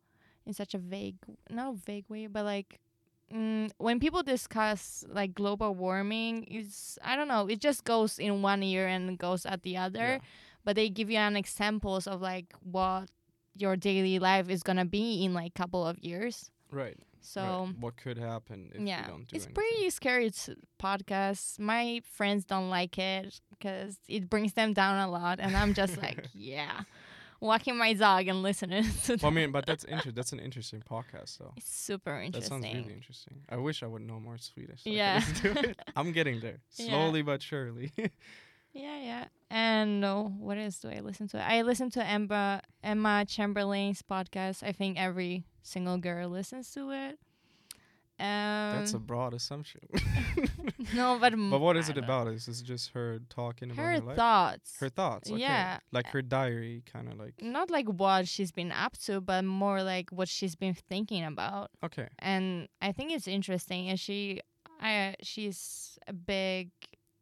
in 0.46 0.54
such 0.54 0.74
a 0.74 0.78
vague 0.78 1.18
not 1.50 1.76
vague 1.76 2.06
way 2.10 2.28
but 2.28 2.46
like 2.46 2.80
mm, 3.34 3.70
when 3.78 4.00
people 4.00 4.24
discuss 4.24 5.04
like 5.10 5.34
global 5.34 5.74
warming 5.74 6.46
it's 6.50 6.98
i 7.04 7.16
don't 7.16 7.28
know 7.28 7.48
it 7.48 7.60
just 7.60 7.84
goes 7.84 8.20
in 8.20 8.42
one 8.42 8.62
ear 8.64 8.88
and 8.88 9.18
goes 9.18 9.46
at 9.46 9.64
the 9.64 9.76
other 9.78 10.00
yeah. 10.00 10.20
but 10.64 10.76
they 10.76 10.90
give 10.90 11.10
you 11.10 11.18
an 11.18 11.36
examples 11.36 12.08
of 12.08 12.22
like 12.22 12.54
what 12.64 13.10
your 13.56 13.76
daily 13.76 14.20
life 14.20 14.50
is 14.50 14.62
gonna 14.64 14.86
be 14.86 15.24
in 15.26 15.34
like 15.34 15.54
couple 15.56 15.86
of 15.86 15.98
years 16.00 16.52
right 16.72 16.98
so 17.22 17.42
right. 17.42 17.76
what 17.80 17.98
could 17.98 18.18
happen 18.18 18.72
if 18.74 18.82
yeah, 18.82 19.02
we 19.04 19.08
don't 19.12 19.28
do 19.28 19.36
it's 19.36 19.46
anything. 19.46 19.54
pretty 19.54 19.90
scary 19.90 20.32
t- 20.32 20.56
podcast. 20.82 21.60
My 21.60 22.02
friends 22.14 22.46
don't 22.46 22.70
like 22.70 22.98
it 22.98 23.40
because 23.52 23.98
it 24.08 24.30
brings 24.30 24.54
them 24.54 24.74
down 24.74 24.98
a 25.08 25.10
lot, 25.12 25.40
and 25.40 25.56
I'm 25.58 25.74
just 25.74 25.98
like, 26.02 26.28
yeah, 26.34 26.82
walking 27.40 27.78
my 27.78 27.94
dog 27.94 28.28
and 28.28 28.42
listening 28.44 28.84
to. 29.06 29.18
well, 29.22 29.32
I 29.32 29.36
mean, 29.36 29.52
but 29.52 29.66
that's 29.66 29.84
inter- 29.84 30.12
That's 30.12 30.32
an 30.32 30.40
interesting 30.40 30.82
podcast, 30.90 31.38
though. 31.40 31.54
it's 31.58 31.70
super 31.74 32.20
interesting. 32.20 32.62
That 32.62 32.66
sounds 32.68 32.76
really 32.76 32.94
interesting. 32.94 33.42
I 33.50 33.58
wish 33.58 33.84
I 33.84 33.88
would 33.88 34.02
know 34.02 34.20
more 34.20 34.38
Swedish. 34.38 34.84
so 34.84 34.90
Yeah. 34.90 35.22
I'm 35.96 36.12
getting 36.12 36.40
there, 36.40 36.60
Yeah. 36.78 36.88
slowly 36.90 37.22
but 37.22 37.42
surely. 37.42 37.92
Yeah, 38.74 39.00
yeah. 39.00 39.26
And 39.50 40.06
uh, 40.06 40.22
what 40.24 40.58
else 40.60 40.78
do 40.80 40.90
I 40.90 41.00
listen 41.00 41.28
to? 41.30 41.42
I 41.42 41.64
listen 41.64 41.90
to 41.92 42.06
Emma 42.06 42.62
Emma 42.84 43.26
Chamberlain's 43.26 44.04
podcast. 44.04 44.62
I 44.62 44.72
think 44.72 45.00
every 45.00 45.46
single 45.68 45.98
girl 45.98 46.30
listens 46.30 46.72
to 46.72 46.92
it. 46.92 47.20
Um, 48.20 48.74
that's 48.80 48.94
a 48.94 49.00
broad 49.00 49.36
assumption. 49.36 49.82
no, 50.96 51.18
but 51.22 51.34
but 51.38 51.60
what 51.60 51.78
is 51.78 51.88
I 51.88 51.92
it 51.92 51.98
about? 52.00 52.28
Is 52.28 52.48
this 52.48 52.62
just 52.62 52.90
her 52.94 53.20
talking 53.30 53.70
about 53.70 53.84
Her 53.84 53.92
her 53.92 54.00
life? 54.00 54.16
thoughts. 54.16 54.76
Her 54.80 54.90
thoughts. 54.90 55.30
Okay. 55.30 55.40
Yeah. 55.42 55.78
Like 55.92 56.08
her 56.08 56.24
diary, 56.24 56.82
kind 56.92 57.10
of 57.12 57.20
like. 57.20 57.36
not 57.44 57.70
like 57.70 57.88
what 57.88 58.28
she's 58.28 58.52
been 58.52 58.72
up 58.72 58.98
to, 59.06 59.22
but 59.22 59.46
more 59.46 59.84
like 59.84 60.10
what 60.10 60.28
she's 60.30 60.56
been 60.56 60.74
thinking 60.74 61.24
about. 61.26 61.70
Okay. 61.84 62.08
And 62.18 62.68
I 62.82 62.92
think 62.92 63.12
it's 63.12 63.28
interesting. 63.28 63.88
And 63.90 64.00
she, 64.00 64.42
I, 64.82 65.14
she's 65.22 66.00
a 66.08 66.14
big. 66.14 66.72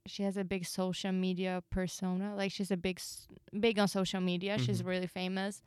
She 0.08 0.22
has 0.24 0.38
a 0.38 0.44
big 0.46 0.66
social 0.66 1.12
media 1.12 1.62
persona. 1.72 2.36
Like 2.38 2.52
she's 2.54 2.72
a 2.72 2.78
big, 2.78 3.02
big 3.60 3.80
on 3.80 3.88
social 3.90 4.22
media. 4.22 4.58
She's 4.60 4.82
Mhm. 4.84 4.88
really 4.88 5.08
famous, 5.08 5.62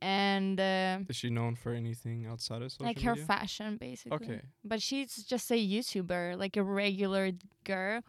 and 0.00 0.60
uh, 0.60 0.98
Is 1.08 1.16
she 1.16 1.30
known 1.30 1.56
for 1.56 1.72
anything 1.72 2.26
outside 2.26 2.62
of 2.62 2.72
social 2.72 2.86
like 2.86 3.00
her 3.02 3.10
media? 3.12 3.26
fashion 3.26 3.76
basically. 3.76 4.26
Okay. 4.26 4.40
But 4.64 4.82
she's 4.82 5.24
just 5.24 5.50
a 5.50 5.54
YouTuber, 5.54 6.38
like 6.38 6.56
a 6.56 6.62
regular 6.62 7.32
girl. 7.64 8.02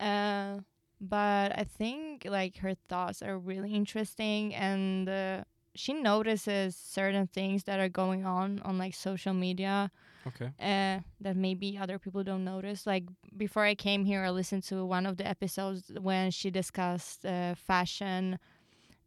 Uh, 0.00 0.58
but 1.00 1.56
I 1.58 1.64
think 1.64 2.26
like 2.28 2.58
her 2.58 2.74
thoughts 2.88 3.22
are 3.22 3.38
really 3.38 3.72
interesting, 3.74 4.54
and 4.54 5.08
uh, 5.08 5.44
she 5.74 5.92
notices 5.92 6.76
certain 6.76 7.26
things 7.26 7.64
that 7.64 7.78
are 7.80 7.88
going 7.88 8.24
on 8.24 8.60
on 8.64 8.78
like 8.78 8.94
social 8.94 9.34
media 9.34 9.90
Okay. 10.26 10.50
uh, 10.60 11.00
that 11.20 11.36
maybe 11.36 11.76
other 11.78 11.98
people 11.98 12.22
don't 12.24 12.44
notice. 12.44 12.86
Like 12.86 13.04
before 13.36 13.64
I 13.64 13.74
came 13.74 14.04
here, 14.04 14.24
I 14.24 14.30
listened 14.30 14.64
to 14.64 14.84
one 14.84 15.06
of 15.06 15.16
the 15.16 15.26
episodes 15.26 15.92
when 16.00 16.30
she 16.30 16.50
discussed 16.50 17.24
uh, 17.26 17.54
fashion 17.54 18.38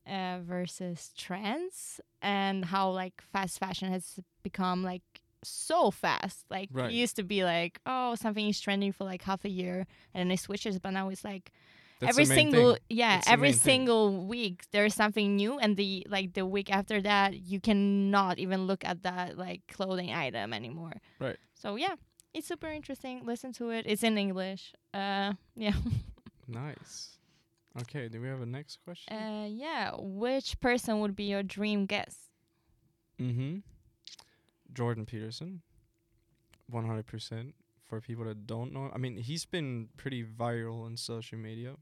uh, 0.08 0.39
versus 0.43 1.12
trends 1.17 2.00
and 2.22 2.65
how 2.65 2.89
like 2.91 3.22
fast 3.34 3.60
fashion 3.60 3.91
has 3.91 4.20
become 4.43 4.84
like 4.84 5.04
so 5.43 5.91
fast. 5.91 6.46
Like 6.50 6.70
Right. 6.72 6.91
it 6.91 6.93
used 6.96 7.15
to 7.17 7.24
be 7.24 7.43
like 7.43 7.80
oh 7.86 8.15
something 8.15 8.48
is 8.48 8.60
trending 8.60 8.91
for 8.91 9.04
like 9.06 9.22
half 9.24 9.46
a 9.46 9.50
year 9.50 9.86
and 10.13 10.20
then 10.22 10.32
it 10.32 10.39
switches, 10.39 10.80
but 10.80 10.91
now 10.91 11.10
it's 11.10 11.24
like 11.24 11.52
That's 12.00 12.12
every 12.12 12.26
single 12.26 12.74
thing. 12.74 12.82
yeah 12.89 13.22
every 13.28 13.50
main 13.50 13.54
thing. 13.54 13.80
single 13.82 14.26
week 14.26 14.63
there's 14.72 14.93
something 14.96 15.36
new 15.36 15.58
and 15.60 15.78
the 15.78 16.06
like 16.10 16.34
the 16.34 16.46
week 16.46 16.72
after 16.72 17.02
that 17.02 17.34
you 17.38 17.60
cannot 17.60 18.38
even 18.39 18.67
look 18.67 18.84
at 18.86 19.04
that 19.04 19.38
like 19.38 19.62
clothing 19.67 20.12
item 20.13 20.54
anymore 20.54 20.93
Right. 21.20 21.38
so 21.56 21.76
yeah 21.76 21.96
it's 22.34 22.48
super 22.48 22.67
interesting 22.70 23.26
listen 23.26 23.52
to 23.54 23.72
it 23.72 23.86
it's 23.88 24.04
in 24.04 24.15
english 24.17 24.74
uh 24.93 25.34
yeah 25.56 25.74
Nice. 26.48 27.16
Okay. 27.82 28.08
Do 28.10 28.22
we 28.22 28.28
have 28.28 28.42
a 28.42 28.46
next 28.46 28.80
question? 28.84 29.13
uh 29.13 29.46
yeah 29.48 29.92
which 29.98 30.60
person 30.60 31.00
would 31.00 31.16
be 31.16 31.26
your 31.26 31.44
dream 31.44 31.86
guest 31.86 32.18
Mm-hmm. 33.20 33.58
Jordan 34.74 35.06
Peterson, 35.06 35.62
one 36.70 36.86
hundred 36.86 37.08
percent. 37.08 37.56
For 37.88 38.00
people 38.00 38.26
that 38.26 38.46
don't 38.46 38.72
know, 38.74 38.92
I 38.94 38.98
mean, 39.00 39.16
he's 39.18 39.46
been 39.46 39.88
pretty 39.98 40.24
viral 40.24 40.86
on 40.86 40.98
social 40.98 41.38
media, 41.40 41.78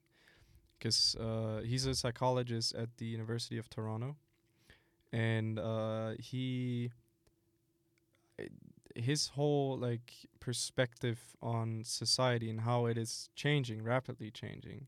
because 0.77 1.15
uh, 1.19 1.61
he's 1.65 1.85
a 1.87 1.95
psychologist 1.95 2.73
at 2.75 2.95
the 2.97 3.05
University 3.05 3.57
of 3.57 3.69
Toronto, 3.69 4.15
and 5.11 5.59
uh, 5.59 6.11
he 6.19 6.91
eh, 8.39 8.47
his 8.95 9.29
whole 9.29 9.77
like 9.77 10.13
perspective 10.39 11.19
on 11.41 11.83
society 11.83 12.49
and 12.49 12.61
how 12.61 12.85
it 12.85 12.97
is 12.97 13.29
changing 13.35 13.83
rapidly 13.83 14.31
changing 14.31 14.87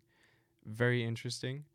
very 0.67 1.03
interesting. 1.03 1.65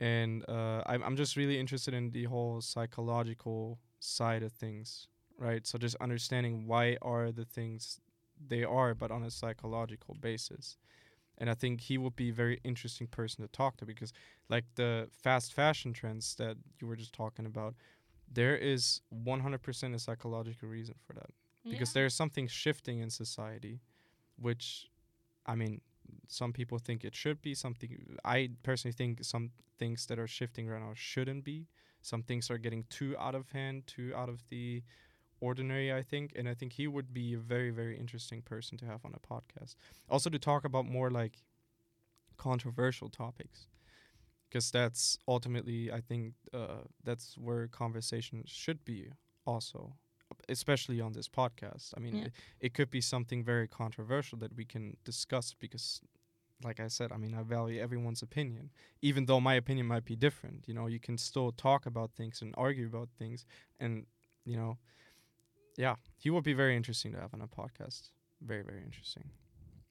And 0.00 0.44
uh, 0.48 0.82
I'm, 0.86 1.02
I'm 1.02 1.16
just 1.16 1.36
really 1.36 1.58
interested 1.58 1.94
in 1.94 2.10
the 2.10 2.24
whole 2.24 2.60
psychological 2.60 3.78
side 4.00 4.42
of 4.42 4.52
things 4.52 5.08
right? 5.38 5.66
So 5.66 5.78
just 5.78 5.96
understanding 6.00 6.66
why 6.66 6.96
are 7.02 7.32
the 7.32 7.44
things 7.44 8.00
they 8.46 8.64
are 8.64 8.94
but 8.94 9.10
on 9.10 9.22
a 9.22 9.30
psychological 9.30 10.16
basis. 10.20 10.76
And 11.38 11.50
i 11.50 11.54
think 11.54 11.80
he 11.80 11.98
would 11.98 12.16
be 12.16 12.30
a 12.30 12.32
very 12.32 12.60
interesting 12.64 13.06
person 13.08 13.42
to 13.42 13.48
talk 13.48 13.76
to 13.78 13.84
because 13.84 14.12
like 14.48 14.64
the 14.76 15.08
fast 15.10 15.52
fashion 15.52 15.92
trends 15.92 16.34
that 16.36 16.56
you 16.80 16.86
were 16.86 16.96
just 16.96 17.12
talking 17.12 17.46
about 17.46 17.74
there 18.32 18.56
is 18.56 19.00
100% 19.24 19.94
a 19.94 19.98
psychological 19.98 20.68
reason 20.68 20.94
for 21.06 21.12
that. 21.12 21.30
Because 21.68 21.92
there's 21.92 22.14
something 22.14 22.46
shifting 22.48 23.00
in 23.00 23.10
society 23.10 23.80
which 24.36 24.88
i 25.46 25.54
mean 25.54 25.80
some 26.28 26.52
people 26.52 26.78
think 26.78 27.04
it 27.04 27.14
should 27.14 27.40
be 27.42 27.54
something 27.54 28.16
i 28.24 28.50
personally 28.62 28.92
think 28.92 29.24
some 29.24 29.50
things 29.78 30.06
that 30.06 30.18
are 30.18 30.26
shifting 30.26 30.68
right 30.68 30.80
now 30.80 30.92
shouldn't 30.94 31.44
be. 31.44 31.66
Some 32.02 32.22
things 32.22 32.50
are 32.50 32.58
getting 32.58 32.84
too 32.90 33.16
out 33.18 33.34
of 33.34 33.50
hand 33.50 33.86
too 33.86 34.12
out 34.14 34.28
of 34.28 34.42
the 34.50 34.82
ordinary 35.40 35.92
i 35.92 36.02
think 36.02 36.32
and 36.36 36.48
i 36.48 36.54
think 36.54 36.72
he 36.72 36.86
would 36.86 37.12
be 37.12 37.34
a 37.34 37.38
very 37.38 37.70
very 37.70 37.98
interesting 37.98 38.40
person 38.40 38.78
to 38.78 38.86
have 38.86 39.04
on 39.04 39.14
a 39.14 39.34
podcast. 39.34 39.74
Also 40.08 40.30
to 40.30 40.38
talk 40.38 40.64
about 40.64 40.86
more 40.86 41.10
like 41.10 41.42
controversial 42.36 43.08
topics 43.08 43.68
because 44.48 44.70
that's 44.70 45.18
ultimately 45.26 45.92
i 45.92 46.00
think 46.00 46.34
uh, 46.52 46.82
that's 47.02 47.36
where 47.38 47.66
conversations 47.68 48.50
should 48.50 48.84
be 48.84 49.08
also 49.46 49.94
especially 50.48 51.00
on 51.00 51.12
this 51.12 51.28
podcast 51.28 51.92
i 51.96 52.00
mean 52.00 52.16
Yeah. 52.16 52.24
it, 52.24 52.32
it 52.60 52.74
could 52.74 52.90
be 52.90 53.00
something 53.00 53.44
very 53.44 53.68
controversial 53.68 54.38
that 54.38 54.54
we 54.56 54.64
can 54.64 54.96
discuss 55.04 55.54
because 55.58 56.00
like 56.62 56.80
i 56.80 56.88
said 56.88 57.12
i 57.12 57.16
mean 57.16 57.34
i 57.34 57.42
value 57.42 57.80
everyone's 57.80 58.22
opinion 58.22 58.70
even 59.02 59.26
though 59.26 59.40
my 59.40 59.54
opinion 59.54 59.86
might 59.86 60.04
be 60.04 60.16
different 60.16 60.64
you 60.68 60.74
know 60.74 60.86
you 60.86 61.00
can 61.00 61.16
still 61.18 61.52
talk 61.52 61.86
about 61.86 62.10
things 62.14 62.42
and 62.42 62.54
argue 62.56 62.86
about 62.86 63.08
things 63.18 63.44
and 63.80 64.06
you 64.44 64.56
know 64.56 64.78
yeah 65.76 65.96
he 66.16 66.30
would 66.30 66.44
be 66.44 66.52
very 66.54 66.76
interesting 66.76 67.12
to 67.12 67.18
have 67.20 67.32
on 67.34 67.40
a 67.40 67.46
podcast 67.48 68.10
very 68.40 68.62
very 68.62 68.82
interesting 68.82 69.24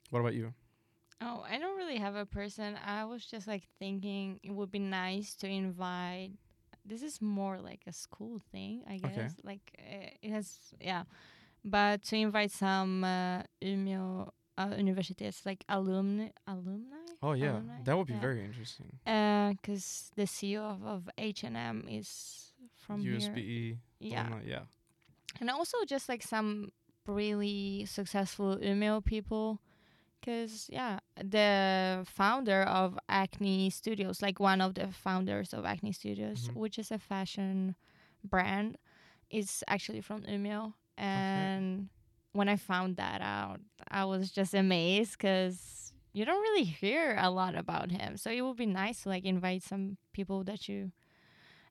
what 0.10 0.19
about 0.19 0.34
you 0.34 0.54
Oh, 1.22 1.41
I 1.50 1.58
don't 1.58 1.78
really 1.78 1.98
have 1.98 2.15
a 2.15 2.26
person. 2.26 2.78
I 2.86 3.06
was 3.06 3.26
just 3.26 3.48
like 3.48 3.63
thinking 3.80 4.41
it 4.43 4.52
would 4.52 4.72
be 4.72 4.80
nice 4.80 5.36
to 5.36 5.48
invite. 5.48 6.32
This 6.86 7.02
is 7.02 7.22
more 7.22 7.60
like 7.62 7.82
a 7.88 7.93
school 7.93 8.39
thing, 8.52 8.84
I 8.89 8.98
guess. 8.98 9.17
Okay. 9.17 9.30
Like 9.43 9.72
uh, 9.80 10.10
it 10.22 10.32
has, 10.32 10.60
yeah. 10.82 11.04
But 11.63 12.04
to 12.10 12.15
invite 12.17 12.52
some 12.52 13.04
uh, 13.06 13.43
Umeå 13.62 14.30
uh, 14.58 14.67
universitets 14.78 15.46
like 15.46 15.63
alumni, 15.69 16.28
alumni. 16.46 16.98
oh 17.22 17.34
yeah 17.34 17.52
Alumni? 17.54 17.74
that 17.86 17.98
would 17.98 18.08
be 18.08 18.13
Yeah. 18.13 18.19
very 18.28 18.43
interesting 18.43 18.91
Because 19.06 20.12
the 20.15 20.24
CEO 20.28 20.62
of, 20.62 20.84
of 20.86 21.10
H 21.17 21.43
and 21.43 21.56
M 21.58 21.86
is 21.89 22.52
from 22.76 23.00
here. 23.02 23.17
usbe 23.17 23.78
Yeah, 24.00 24.28
alumni, 24.28 24.43
yeah 24.46 24.65
and 25.39 25.50
also 25.50 25.78
just 25.88 26.08
like 26.10 26.22
some 26.22 26.72
really 27.08 27.86
successful 27.86 28.58
Umeå 28.62 29.02
people. 29.04 29.60
Because, 30.23 30.69
yeah, 30.71 30.99
the 31.17 32.05
founder 32.07 32.63
of 32.63 32.97
Acne 33.09 33.69
Studios, 33.69 34.21
like 34.21 34.39
one 34.39 34.62
of 34.62 34.75
the 34.75 34.88
founders 34.88 35.53
of 35.53 35.65
Acne 35.65 35.91
Studios, 35.91 36.47
Mhm. 36.49 36.55
which 36.55 36.79
is 36.79 36.91
a 36.91 36.97
fashion 36.97 37.75
brand, 38.23 38.77
is 39.29 39.63
actually 39.67 39.99
from 40.01 40.23
Umeå. 40.23 40.73
And 40.97 41.89
when 42.31 42.47
I 42.47 42.55
found 42.55 42.95
that 42.97 43.19
out, 43.21 43.59
I 43.89 44.05
was 44.05 44.31
just 44.31 44.53
amazed 44.53 45.17
because 45.17 45.91
you 46.13 46.23
don't 46.23 46.41
really 46.41 46.63
hear 46.63 47.17
a 47.19 47.29
lot 47.29 47.55
about 47.55 47.91
him. 47.91 48.15
So 48.15 48.31
it 48.31 48.41
would 48.41 48.55
be 48.57 48.65
nice 48.67 49.03
to 49.03 49.09
like 49.09 49.25
invite 49.25 49.63
some 49.63 49.97
people 50.13 50.43
that 50.45 50.69
you 50.69 50.91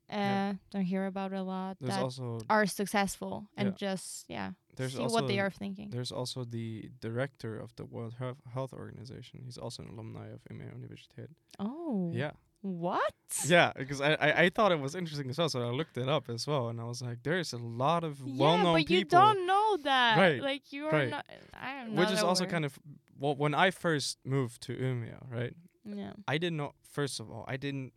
uh, 0.09 0.13
Yeah. 0.19 0.53
don't 0.69 0.83
hear 0.85 1.05
about 1.07 1.31
a 1.33 1.41
lot 1.41 1.77
there's 1.79 1.95
that 1.95 2.03
also 2.03 2.39
are 2.49 2.65
successful 2.67 3.47
and 3.57 3.69
Yeah. 3.69 3.75
just 3.77 4.25
yeah 4.27 4.51
there's 4.75 4.93
see 4.93 5.01
also 5.03 5.13
what 5.15 5.27
they 5.27 5.39
are 5.39 5.49
thinking. 5.51 5.89
There's 5.89 6.11
also 6.11 6.43
the 6.43 6.89
director 6.99 7.57
of 7.57 7.75
the 7.75 7.85
World 7.85 8.13
Health, 8.19 8.37
Health 8.53 8.73
Organization. 8.73 9.41
He's 9.45 9.57
also 9.57 9.83
an 9.83 9.89
alumni 9.89 10.27
of 10.27 10.39
Umeå 10.51 10.69
Universitet. 10.79 11.29
Oh, 11.59 12.11
Yeah, 12.13 12.31
What? 12.61 13.13
yeah, 13.45 13.71
because 13.75 13.99
I, 14.01 14.11
I 14.27 14.29
I 14.45 14.49
thought 14.49 14.71
it 14.71 14.79
was 14.79 14.95
interesting 14.95 15.29
as 15.29 15.37
well, 15.37 15.49
so 15.49 15.59
I 15.61 15.71
looked 15.79 15.97
it 15.97 16.09
up 16.09 16.29
as 16.29 16.47
well, 16.47 16.69
and 16.69 16.79
I 16.79 16.85
was 16.85 17.01
like, 17.01 17.19
there's 17.23 17.51
a 17.53 17.57
lot 17.85 18.03
of 18.03 18.13
yeah, 18.19 18.41
well-known 18.43 18.75
people. 18.77 18.83
but 18.85 18.89
you 18.99 19.05
don't 19.05 19.41
know 19.51 19.77
that. 19.83 20.17
Right, 20.17 20.41
Like 20.51 20.63
you 20.73 20.85
are 20.87 20.91
right. 20.99 21.09
not. 21.09 21.25
I 21.53 21.83
don't 21.83 21.95
which 21.95 22.11
is 22.11 22.23
also 22.23 22.45
kind 22.45 22.65
of 22.65 22.79
well, 23.19 23.35
when 23.43 23.53
I 23.53 23.69
first 23.71 24.17
moved 24.25 24.61
to 24.67 24.71
Umeå, 24.75 25.19
right? 25.29 25.55
yeah. 25.85 26.13
I 26.33 26.37
didn't 26.37 26.57
know. 26.57 26.71
First 26.97 27.19
of 27.19 27.29
all, 27.31 27.43
I 27.53 27.57
didn't. 27.57 27.93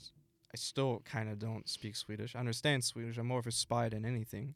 I 0.55 0.57
still 0.57 1.03
kind 1.05 1.29
of 1.33 1.39
don't 1.39 1.69
speak 1.69 1.95
Swedish. 1.97 2.35
I 2.37 2.39
understand 2.41 2.83
Swedish. 2.85 3.17
I'm 3.19 3.27
more 3.27 3.39
of 3.45 3.47
a 3.47 3.53
spy 3.53 3.89
than 3.89 4.05
anything. 4.05 4.55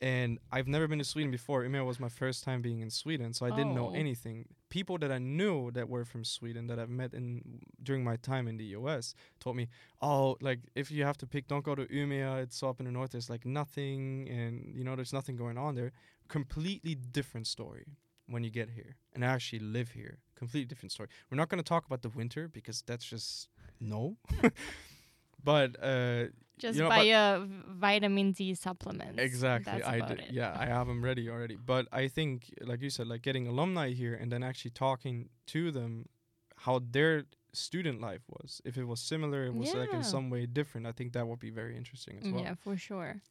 And 0.00 0.38
I've 0.52 0.68
never 0.68 0.86
been 0.86 1.00
to 1.00 1.04
Sweden 1.04 1.30
before. 1.32 1.64
Umeå 1.64 1.84
was 1.84 1.98
my 1.98 2.08
first 2.08 2.44
time 2.44 2.62
being 2.62 2.80
in 2.80 2.90
Sweden, 2.90 3.32
so 3.32 3.44
I 3.46 3.50
didn't 3.50 3.74
know 3.74 3.88
Oh. 3.90 3.94
anything. 3.94 4.46
People 4.68 4.96
that 4.98 5.10
I 5.10 5.18
knew 5.18 5.72
that 5.72 5.88
were 5.88 6.04
from 6.04 6.24
Sweden 6.24 6.68
that 6.68 6.78
I've 6.78 6.88
met 6.90 7.14
in 7.14 7.60
during 7.82 8.04
my 8.04 8.16
time 8.16 8.46
in 8.46 8.58
the 8.58 8.66
US 8.78 9.14
told 9.40 9.56
me, 9.56 9.68
"Oh, 10.00 10.36
like 10.40 10.60
if 10.76 10.90
you 10.92 11.02
have 11.04 11.18
to 11.18 11.26
pick, 11.26 11.48
don't 11.48 11.64
go 11.64 11.74
to 11.74 11.84
Umeå. 11.86 12.40
It's 12.42 12.62
up 12.62 12.78
in 12.80 12.86
the 12.86 12.92
north. 12.92 13.10
There's 13.10 13.28
like 13.28 13.44
nothing, 13.44 14.28
and 14.28 14.72
you 14.76 14.84
know, 14.84 14.94
there's 14.94 15.12
nothing 15.12 15.36
going 15.36 15.58
on 15.58 15.74
there. 15.74 15.90
Completely 16.28 16.94
different 16.94 17.46
story 17.48 17.86
when 18.26 18.44
you 18.44 18.50
get 18.50 18.68
here 18.70 18.96
and 19.14 19.24
I 19.24 19.28
actually 19.28 19.60
live 19.60 19.92
here. 19.92 20.18
Completely 20.36 20.66
different 20.66 20.92
story. 20.92 21.08
We're 21.30 21.38
not 21.38 21.48
going 21.48 21.62
to 21.64 21.68
talk 21.68 21.86
about 21.86 22.02
the 22.02 22.10
winter 22.10 22.46
because 22.46 22.82
that's 22.82 23.04
just 23.04 23.48
no. 23.80 24.16
but 25.42 25.76
uh, 25.82 26.26
Just 26.58 26.78
know, 26.78 26.88
buy 26.88 27.04
a 27.04 27.40
vitamin 27.68 28.32
D 28.32 28.54
supplement. 28.54 29.18
exactly, 29.18 29.82
I 29.82 29.96
it. 29.96 30.30
Yeah, 30.30 30.56
I 30.58 30.66
have 30.66 30.86
them 30.86 31.02
ready 31.02 31.28
already. 31.28 31.56
But 31.56 31.86
I 31.92 32.08
think, 32.08 32.52
like 32.60 32.82
you 32.82 32.90
said, 32.90 33.06
like 33.06 33.22
getting 33.22 33.46
alumni 33.46 33.90
here 33.90 34.14
and 34.14 34.30
then 34.32 34.42
actually 34.42 34.72
talking 34.72 35.28
to 35.48 35.70
them, 35.70 36.08
how 36.56 36.80
their 36.90 37.24
student 37.52 38.00
life 38.00 38.22
was. 38.28 38.60
If 38.64 38.76
it 38.76 38.84
was 38.84 39.00
similar, 39.00 39.44
it 39.46 39.54
was 39.54 39.72
like 39.74 39.92
in 39.94 40.02
some 40.04 40.30
way 40.30 40.46
different. 40.46 40.86
I 40.86 40.92
think 40.92 41.12
that 41.14 41.26
would 41.26 41.38
be 41.40 41.50
very 41.50 41.76
interesting 41.76 42.18
as 42.22 42.28
well. 42.32 42.42
Yeah, 42.42 42.54
for 42.54 42.76
sure. 42.76 43.22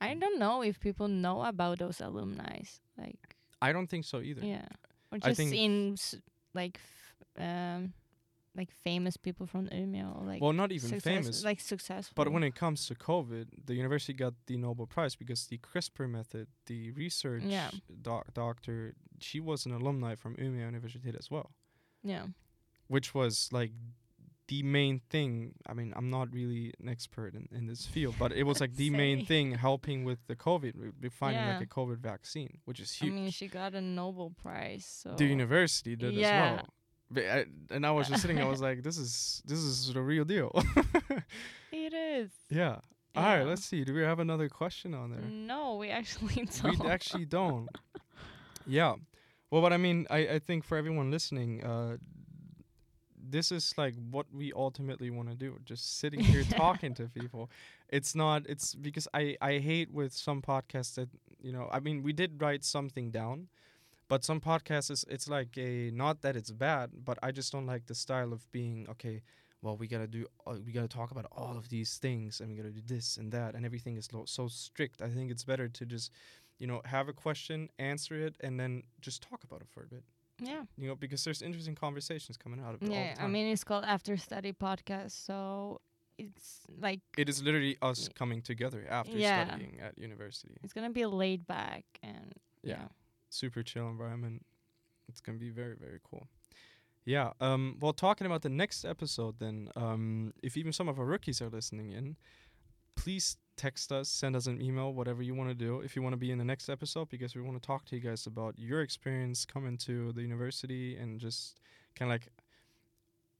I 0.00 0.14
don't 0.14 0.38
know 0.38 0.62
if 0.62 0.80
people 0.80 1.08
know 1.08 1.42
about 1.42 1.78
those 1.78 2.00
alumni. 2.00 2.60
Like, 2.98 3.36
I 3.62 3.72
don't 3.72 3.86
think 3.86 4.04
so 4.04 4.20
either. 4.20 4.44
yeah, 4.44 4.66
or 5.12 5.18
I 5.22 5.28
just 5.28 5.36
think- 5.36 5.54
in 5.54 5.96
like, 6.54 6.80
f- 7.36 7.42
um, 7.42 7.92
like 8.56 8.70
famous 8.72 9.16
people 9.16 9.46
from 9.46 9.68
Umeå, 9.68 10.20
or 10.20 10.24
like 10.26 10.42
well, 10.42 10.52
not 10.52 10.72
even 10.72 10.88
success- 10.88 11.04
famous. 11.04 11.44
like 11.44 11.60
successful. 11.60 12.12
But 12.16 12.32
when 12.32 12.42
it 12.42 12.54
comes 12.54 12.86
to 12.86 12.94
COVID, 12.94 13.46
the 13.66 13.74
university 13.74 14.12
got 14.12 14.34
the 14.46 14.56
Nobel 14.56 14.86
Prize 14.86 15.14
because 15.14 15.46
the 15.46 15.58
CRISPR 15.58 16.10
method, 16.10 16.48
the 16.66 16.90
research 16.92 17.44
Yeah. 17.44 17.70
doc- 18.02 18.34
doctor, 18.34 18.94
she 19.20 19.38
was 19.40 19.66
an 19.66 19.72
alumni 19.72 20.14
from 20.16 20.34
Umeå 20.36 20.64
University 20.66 21.12
as 21.18 21.30
well, 21.30 21.52
yeah, 22.02 22.26
which 22.88 23.14
was 23.14 23.50
like 23.52 23.70
the 24.48 24.64
main 24.64 25.00
thing. 25.10 25.54
I 25.64 25.74
mean, 25.74 25.92
I'm 25.94 26.10
not 26.10 26.32
really 26.34 26.74
an 26.80 26.88
expert 26.88 27.36
in, 27.36 27.48
in 27.52 27.66
this 27.66 27.86
field, 27.86 28.16
but 28.18 28.32
it 28.32 28.42
was 28.42 28.60
like 28.60 28.74
the 28.74 28.90
main 29.04 29.24
thing 29.24 29.52
helping 29.52 30.02
with 30.02 30.18
the 30.26 30.34
COVID, 30.34 30.74
finding 31.12 31.40
Yeah. 31.40 31.58
like 31.58 31.66
a 31.70 31.72
COVID 31.80 31.98
vaccine, 31.98 32.58
which 32.64 32.80
is 32.80 32.90
huge 32.92 33.12
I 33.12 33.14
mean, 33.14 33.30
she 33.30 33.46
got 33.46 33.74
a 33.76 33.80
Nobel 33.80 34.30
Prize. 34.30 34.84
So 34.84 35.14
the 35.16 35.26
university 35.26 35.94
did 35.94 36.14
Yeah. 36.14 36.26
as 36.26 36.56
well. 36.56 36.68
I, 37.16 37.44
and 37.70 37.84
I 37.84 37.90
was 37.90 38.08
just 38.08 38.22
sitting, 38.22 38.40
I 38.40 38.44
was 38.44 38.60
like, 38.60 38.82
this 38.82 38.98
is 38.98 39.42
this 39.44 39.58
is 39.58 39.92
the 39.92 40.00
real 40.00 40.24
deal. 40.24 40.50
it 41.72 41.92
is. 41.92 42.30
yeah. 42.48 42.76
All 43.16 43.24
right, 43.24 43.42
let's 43.44 43.64
see. 43.64 43.82
Do 43.82 43.92
we 43.92 44.02
have 44.02 44.20
another 44.20 44.48
question 44.48 44.94
on 44.94 45.10
there? 45.10 45.20
No, 45.20 45.76
we 45.76 45.90
actually 45.90 46.46
don't. 46.62 46.78
we 46.78 46.88
actually 46.88 47.24
don't. 47.24 47.68
Yeah. 48.66 48.94
Well, 49.50 49.62
but 49.62 49.72
I 49.72 49.78
mean, 49.78 50.06
I, 50.10 50.18
I 50.18 50.38
think 50.38 50.64
for 50.64 50.78
everyone 50.78 51.10
listening, 51.10 51.64
uh, 51.64 51.96
this 53.20 53.50
is 53.50 53.74
like 53.76 53.94
what 54.10 54.26
we 54.32 54.52
ultimately 54.52 55.10
want 55.10 55.28
to 55.28 55.34
do. 55.34 55.58
Just 55.64 55.98
sitting 55.98 56.20
here 56.20 56.44
talking 56.50 56.94
to 56.94 57.08
people. 57.08 57.50
It's 57.88 58.14
not. 58.14 58.42
It's 58.48 58.74
because 58.74 59.08
I 59.12 59.36
I 59.40 59.58
hate 59.58 59.92
with 59.92 60.12
some 60.12 60.40
podcasts 60.40 60.94
that 60.94 61.08
you 61.40 61.52
know. 61.52 61.68
I 61.72 61.80
mean, 61.80 62.02
we 62.02 62.12
did 62.12 62.40
write 62.40 62.64
something 62.64 63.10
down, 63.10 63.48
but 64.10 64.24
some 64.24 64.40
podcasts 64.40 64.90
is 64.90 65.04
it's 65.08 65.28
like 65.36 65.52
a 65.56 65.90
not 66.04 66.20
that 66.24 66.34
it's 66.40 66.50
bad, 66.50 66.86
but 67.08 67.16
I 67.22 67.30
just 67.38 67.50
don't 67.54 67.66
like 67.74 67.84
the 67.86 67.94
style 67.94 68.32
of 68.36 68.40
being 68.52 68.86
okay. 68.94 69.22
Well, 69.62 69.76
we 69.76 69.86
gotta 69.94 70.06
do. 70.16 70.22
Uh, 70.46 70.56
we 70.66 70.72
gotta 70.72 70.88
talk 70.98 71.10
about 71.10 71.26
all 71.40 71.56
of 71.62 71.68
these 71.68 71.98
things, 71.98 72.40
and 72.40 72.46
we 72.50 72.56
gotta 72.60 72.70
do 72.80 72.84
this 72.94 73.16
and 73.18 73.30
that, 73.32 73.54
and 73.54 73.64
everything 73.64 73.96
is 73.96 74.12
lo- 74.12 74.24
so 74.38 74.48
strict. 74.48 75.00
I 75.02 75.08
think 75.08 75.30
it's 75.30 75.44
better 75.44 75.68
to 75.68 75.82
just 75.86 76.10
you 76.62 76.66
know, 76.66 76.80
have 76.84 77.08
a 77.08 77.12
question, 77.14 77.58
answer 77.78 78.14
it, 78.26 78.36
and 78.40 78.60
then 78.60 78.82
just 79.00 79.22
talk 79.30 79.40
about 79.44 79.60
it 79.62 79.68
for 79.74 79.82
a 79.84 79.86
bit. 79.94 80.04
yeah. 80.50 80.64
You 80.76 80.88
know, 80.88 80.94
because 81.04 81.24
there's 81.24 81.40
interesting 81.48 81.74
conversations 81.74 82.36
coming 82.36 82.60
out 82.60 82.74
of 82.74 82.82
it 82.82 82.88
all 82.90 82.94
Yeah, 82.94 83.14
I 83.18 83.26
mean 83.34 83.46
it's 83.54 83.64
called 83.64 83.84
After 83.96 84.14
Study 84.18 84.52
Podcast, 84.52 85.12
so 85.28 85.80
it's 86.18 86.66
like 86.86 87.00
It 87.16 87.28
is 87.30 87.42
literally 87.42 87.76
us 87.80 88.08
coming 88.20 88.42
together 88.42 88.80
after 88.90 89.16
Yeah. 89.16 89.46
studying 89.46 89.80
at 89.80 89.92
university. 89.98 90.54
it's 90.62 90.74
gonna 90.74 90.90
be 91.02 91.06
laid 91.06 91.46
back 91.46 91.84
and 92.02 92.34
Yeah. 92.62 92.88
Super 93.30 93.62
chill 93.62 93.88
environment. 93.88 94.44
It's 95.08 95.20
gonna 95.20 95.38
be 95.38 95.50
very 95.50 95.76
very 95.76 96.00
cool. 96.08 96.28
Yeah. 97.04 97.32
Um. 97.40 97.76
Well, 97.80 97.92
talking 97.92 98.26
about 98.26 98.42
the 98.42 98.50
next 98.50 98.84
episode, 98.84 99.38
then, 99.38 99.70
um, 99.74 100.34
if 100.42 100.56
even 100.56 100.72
some 100.72 100.88
of 100.88 100.98
our 100.98 101.06
rookies 101.06 101.40
are 101.40 101.48
listening 101.48 101.92
in, 101.92 102.16
please 102.94 103.36
text 103.56 103.92
us, 103.92 104.08
send 104.08 104.36
us 104.36 104.46
an 104.46 104.60
email, 104.60 104.92
whatever 104.92 105.22
you 105.22 105.34
want 105.34 105.50
to 105.50 105.54
do. 105.54 105.80
If 105.80 105.96
you 105.96 106.02
want 106.02 106.12
to 106.12 106.18
be 106.18 106.30
in 106.30 106.38
the 106.38 106.44
next 106.44 106.68
episode, 106.68 107.08
because 107.08 107.34
we 107.34 107.42
want 107.42 107.60
to 107.60 107.66
talk 107.66 107.84
to 107.86 107.96
you 107.96 108.02
guys 108.02 108.26
about 108.26 108.58
your 108.58 108.82
experience 108.82 109.44
coming 109.44 109.76
to 109.78 110.12
the 110.12 110.22
university 110.22 110.96
and 110.96 111.18
just 111.20 111.60
kind 111.94 112.10
of 112.10 112.14
like 112.14 112.28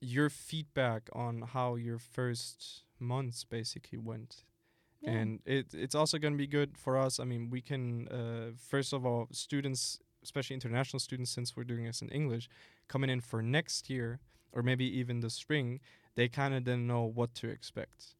your 0.00 0.30
feedback 0.30 1.08
on 1.12 1.42
how 1.42 1.74
your 1.74 1.98
first 1.98 2.82
months 2.98 3.44
basically 3.44 3.98
went 3.98 4.44
Yeah. 5.00 5.10
and 5.12 5.40
it 5.46 5.72
it's 5.72 5.94
also 5.94 6.18
going 6.18 6.34
to 6.34 6.38
be 6.38 6.46
good 6.46 6.76
for 6.76 6.98
us. 6.98 7.18
I 7.20 7.24
mean, 7.24 7.50
we 7.50 7.60
can 7.60 8.08
uh, 8.08 8.50
first 8.56 8.92
of 8.92 9.06
all, 9.06 9.28
students, 9.32 9.98
especially 10.22 10.54
international 10.54 11.00
students, 11.00 11.30
since 11.30 11.56
we're 11.56 11.64
doing 11.64 11.84
this 11.84 12.02
in 12.02 12.08
English, 12.10 12.48
coming 12.88 13.10
in 13.10 13.20
for 13.20 13.42
next 13.42 13.88
year 13.88 14.20
or 14.52 14.62
maybe 14.62 14.84
even 14.98 15.20
the 15.20 15.30
spring, 15.30 15.80
they 16.16 16.28
kind 16.28 16.54
of 16.54 16.64
then 16.64 16.86
know 16.86 17.02
what 17.04 17.34
to 17.36 17.48
expect 17.48 18.14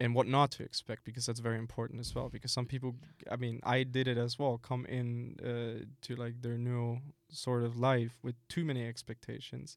and 0.00 0.14
what 0.14 0.26
not 0.26 0.50
to 0.52 0.62
expect 0.62 1.04
because 1.04 1.26
that's 1.26 1.40
very 1.40 1.58
important 1.58 2.00
as 2.00 2.14
well. 2.14 2.28
Because 2.28 2.52
some 2.52 2.66
people, 2.66 2.94
I 3.30 3.36
mean, 3.36 3.60
I 3.64 3.82
did 3.82 4.06
it 4.08 4.16
as 4.16 4.38
well, 4.38 4.58
come 4.58 4.86
in 4.86 5.36
uh, 5.44 5.84
to 6.02 6.16
like 6.16 6.40
their 6.42 6.56
new 6.56 6.98
sort 7.30 7.64
of 7.64 7.76
life 7.76 8.18
with 8.22 8.36
too 8.48 8.64
many 8.64 8.86
expectations, 8.86 9.76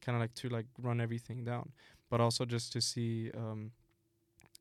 kind 0.00 0.16
of 0.16 0.20
like 0.20 0.34
to 0.34 0.48
like 0.48 0.66
run 0.82 1.00
everything 1.00 1.44
down, 1.44 1.72
but 2.10 2.20
also 2.20 2.44
just 2.44 2.72
to 2.72 2.80
see. 2.80 3.30
Um, 3.36 3.72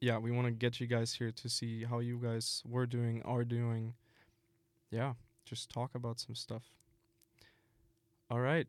yeah, 0.01 0.17
we 0.17 0.31
want 0.31 0.47
to 0.47 0.51
get 0.51 0.79
you 0.79 0.87
guys 0.87 1.13
here 1.13 1.31
to 1.31 1.49
see 1.49 1.83
how 1.83 1.99
you 1.99 2.17
guys 2.17 2.63
were 2.65 2.85
doing, 2.85 3.21
are 3.25 3.43
doing. 3.43 3.93
Yeah, 4.91 5.13
just 5.45 5.69
talk 5.69 5.93
about 5.95 6.19
some 6.19 6.35
stuff. 6.35 6.63
All 8.31 8.39
right. 8.39 8.67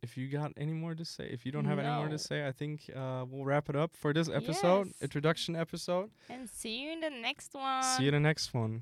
If 0.00 0.16
you 0.16 0.28
got 0.28 0.52
any 0.56 0.72
more 0.72 0.94
to 0.94 1.04
say, 1.04 1.24
if 1.28 1.44
you 1.44 1.50
don't 1.50 1.64
have 1.64 1.80
any 1.80 1.88
more 1.88 2.08
to 2.08 2.18
say, 2.18 2.46
I 2.46 2.52
think 2.52 2.88
uh, 2.94 3.24
we'll 3.28 3.44
wrap 3.44 3.68
it 3.68 3.74
up 3.74 3.96
for 3.96 4.12
this 4.12 4.28
episode, 4.28 4.86
Yes. 4.86 5.02
introduction 5.02 5.56
episode. 5.56 6.10
and 6.30 6.48
see 6.48 6.78
you 6.82 6.92
in 6.92 7.00
the 7.00 7.10
next 7.10 7.52
one 7.54 7.82
See 7.82 8.04
you 8.04 8.08
in 8.10 8.14
the 8.14 8.20
next 8.20 8.54
one. 8.54 8.80